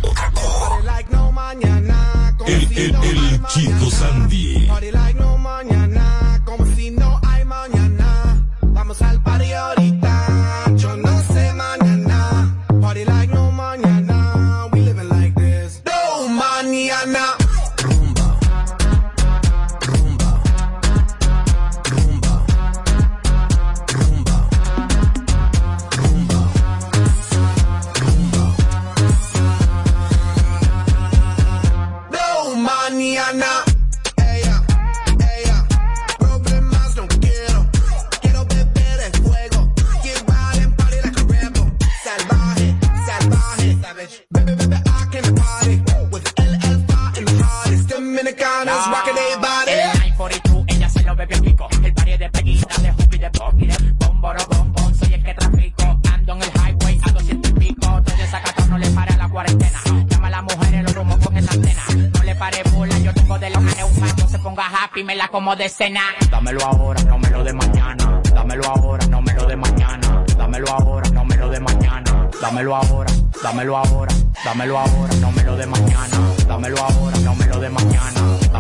El 48.68 50.00
Night 50.00 50.16
42, 50.18 50.66
ella 50.68 50.90
se 50.90 51.04
lo 51.04 51.16
bebió 51.16 51.40
pico. 51.40 51.68
El 51.84 51.94
party 51.94 52.18
de 52.18 52.30
Peguita, 52.32 52.82
de 52.82 52.90
Hoopy, 52.90 53.18
de 53.20 53.30
Pop 53.30 53.54
de 53.54 53.94
Bomboro, 54.00 54.40
Bombón. 54.50 54.96
Soy 54.96 55.14
el 55.14 55.24
que 55.24 55.36
trafico. 55.36 56.00
Ando 56.12 56.34
en 56.34 56.42
el 56.42 56.50
highway 56.50 57.00
a 57.04 57.12
200 57.12 57.52
y 57.52 57.54
pico. 57.54 58.02
Todo 58.02 58.18
desacatado 58.18 58.68
no 58.70 58.78
le 58.80 58.90
para 58.90 59.16
la 59.18 59.30
cuarentena. 59.30 59.80
Llama 60.10 60.28
a 60.28 60.30
las 60.32 60.44
mujeres, 60.44 60.82
los 60.82 60.96
rumos 60.96 61.18
con 61.24 61.38
esa 61.38 61.54
antena. 61.54 61.84
No 62.12 62.24
le 62.24 62.36
pare 62.36 62.64
bola, 62.74 62.98
yo 62.98 63.14
tengo 63.14 63.38
de 63.38 63.50
los 63.52 63.62
neumas. 63.62 64.18
No 64.18 64.28
se 64.28 64.40
ponga 64.40 64.66
happy, 64.66 65.04
me 65.04 65.16
la 65.16 65.28
como 65.28 65.56
de 65.56 65.70
cena. 65.70 66.02
Dámelo 66.32 66.66
ahora, 66.66 67.04
no 67.04 67.20
me 67.20 67.30
lo 67.30 67.44
de 67.44 67.54
mañana. 67.54 68.22
Dámelo 68.34 68.68
ahora, 68.68 69.06
no 69.06 69.22
me 69.22 69.34
lo 69.36 69.46
de 69.46 69.56
mañana. 69.56 70.24
Dámelo 70.38 70.72
ahora, 70.72 71.10
no 71.12 71.24
me 71.24 71.36
lo 71.38 71.50
de 71.50 71.60
mañana. 71.60 72.30
Dámelo 72.42 72.76
ahora, 72.76 73.12
dámelo 73.44 73.78
ahora, 73.78 74.16
dámelo 74.44 74.80
ahora, 74.80 75.16
no 75.22 75.32
me 75.32 75.44
lo 75.44 75.56
de 75.56 75.68
mañana. 75.68 76.18
Dámelo 76.48 76.78
ahora, 76.80 77.18
no 77.20 77.36
me 77.36 77.46
lo 77.46 77.60
de 77.60 77.70
mañana. 77.70 77.95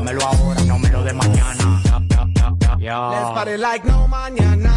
Dámelo 0.06 0.24
ahora, 0.24 0.62
no 0.66 0.78
me 0.78 0.88
lo 0.90 1.04
de 1.04 1.14
mañana. 1.14 1.82
Let's 2.80 3.32
party 3.34 3.58
like 3.58 3.84
no 3.88 4.08
mañana, 4.08 4.72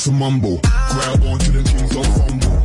that's 0.00 0.08
a 0.08 0.12
mumble. 0.12 0.58
Grab 0.62 1.22
onto 1.24 1.52
the 1.52 1.62
kings, 1.68 1.90
don't 1.90 2.06
fumble. 2.16 2.64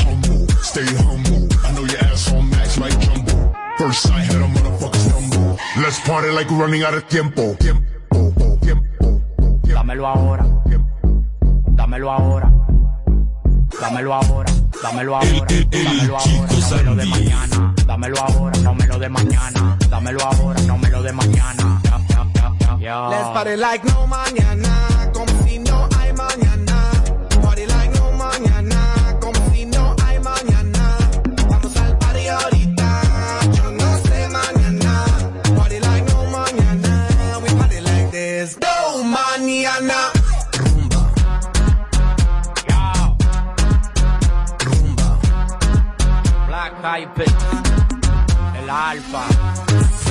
Humble, 0.00 0.48
stay 0.62 0.86
humble. 1.04 1.48
I 1.66 1.72
know 1.72 1.84
your 1.84 1.98
ass 2.04 2.32
on 2.32 2.48
max 2.48 2.78
like 2.78 2.98
jumbo. 3.00 3.52
First 3.76 4.02
sight 4.02 4.24
had 4.24 4.36
a 4.36 4.48
motherfucker 4.48 4.96
stumble. 4.96 5.58
Let's 5.82 6.00
party 6.00 6.30
like 6.30 6.50
we're 6.50 6.56
running 6.56 6.82
out 6.82 6.94
of 6.94 7.06
tiempo. 7.08 7.54
Tiempo, 7.56 8.56
tiempo. 8.62 9.20
Dámelo 9.66 10.06
ahora. 10.06 10.44
Dámelo 11.76 12.10
ahora. 12.10 12.50
Dámelo 13.80 14.12
ahora. 14.12 14.52
Dámelo 14.82 15.14
ahora. 15.16 15.46
Dámelo 15.70 16.16
ahora. 16.16 16.84
No 16.84 16.94
me 16.94 17.04
de 17.04 17.10
mañana. 17.10 17.79
Dámelo 18.00 18.22
ahora. 18.22 18.58
No 18.60 18.74
me 18.74 18.86
lo 18.86 18.98
de 18.98 19.08
mañana. 19.10 19.76
Dámelo 19.90 20.24
ahora. 20.24 20.58
No 20.62 20.78
me 20.78 20.88
lo 20.88 21.02
de 21.02 21.12
mañana. 21.12 21.82
Let's 22.80 23.28
party 23.34 23.56
like 23.56 23.84
no 23.84 24.06
mañana, 24.06 24.79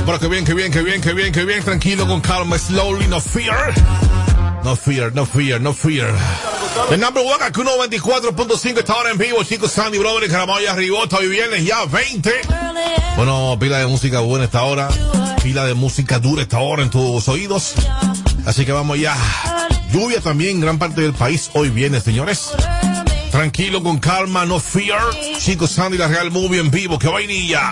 Pero 0.10 0.20
que 0.22 0.28
bien, 0.28 0.44
que 0.44 0.56
bien, 0.56 0.72
que 0.72 0.82
bien, 0.82 1.02
que 1.02 1.14
bien, 1.14 1.32
que 1.32 1.46
bien. 1.46 1.64
Tranquilo, 1.64 2.08
con 2.08 2.20
calma, 2.20 2.58
slowly, 2.58 3.06
no 3.08 3.22
fear. 3.22 3.76
No 4.64 4.76
fear, 4.76 5.14
no 5.14 5.24
fear, 5.24 5.62
no 5.62 5.72
fear. 5.72 6.12
El 6.90 7.00
number 7.00 7.24
one, 7.24 7.46
aquí 7.46 7.62
94.5 7.62 8.80
está 8.80 8.94
ahora 8.94 9.12
en 9.12 9.20
vivo, 9.20 9.44
chicos. 9.44 9.72
Sandy 9.72 10.00
Brother, 10.00 10.28
Caramaya, 10.28 10.74
Ribota, 10.74 11.18
hoy 11.18 11.28
viernes 11.28 11.64
ya 11.64 11.86
20. 11.86 12.32
Bueno, 13.18 13.56
pila 13.60 13.78
de 13.78 13.86
música 13.86 14.22
buena 14.22 14.46
esta 14.46 14.64
hora. 14.64 14.90
Pila 15.44 15.66
de 15.66 15.76
música 15.76 16.18
dura 16.18 16.42
esta 16.42 16.58
hora 16.58 16.82
en 16.82 16.90
tus 16.90 17.28
oídos. 17.28 17.76
Así 18.48 18.66
que 18.66 18.72
vamos 18.72 19.00
ya. 19.00 19.16
Lluvia 19.94 20.22
también 20.22 20.60
gran 20.60 20.80
parte 20.80 21.02
del 21.02 21.14
país 21.14 21.52
hoy 21.54 21.70
viene, 21.70 22.02
señores. 22.02 22.50
Tranquilo, 23.30 23.84
con 23.84 24.00
calma, 24.00 24.44
no 24.48 24.60
fear. 24.60 25.04
Chicos, 25.38 25.70
Sandy, 25.70 26.00
la 26.00 26.08
Real 26.08 26.32
Movie 26.32 26.62
en 26.62 26.72
vivo, 26.72 26.98
que 26.98 27.08
vainilla. 27.08 27.72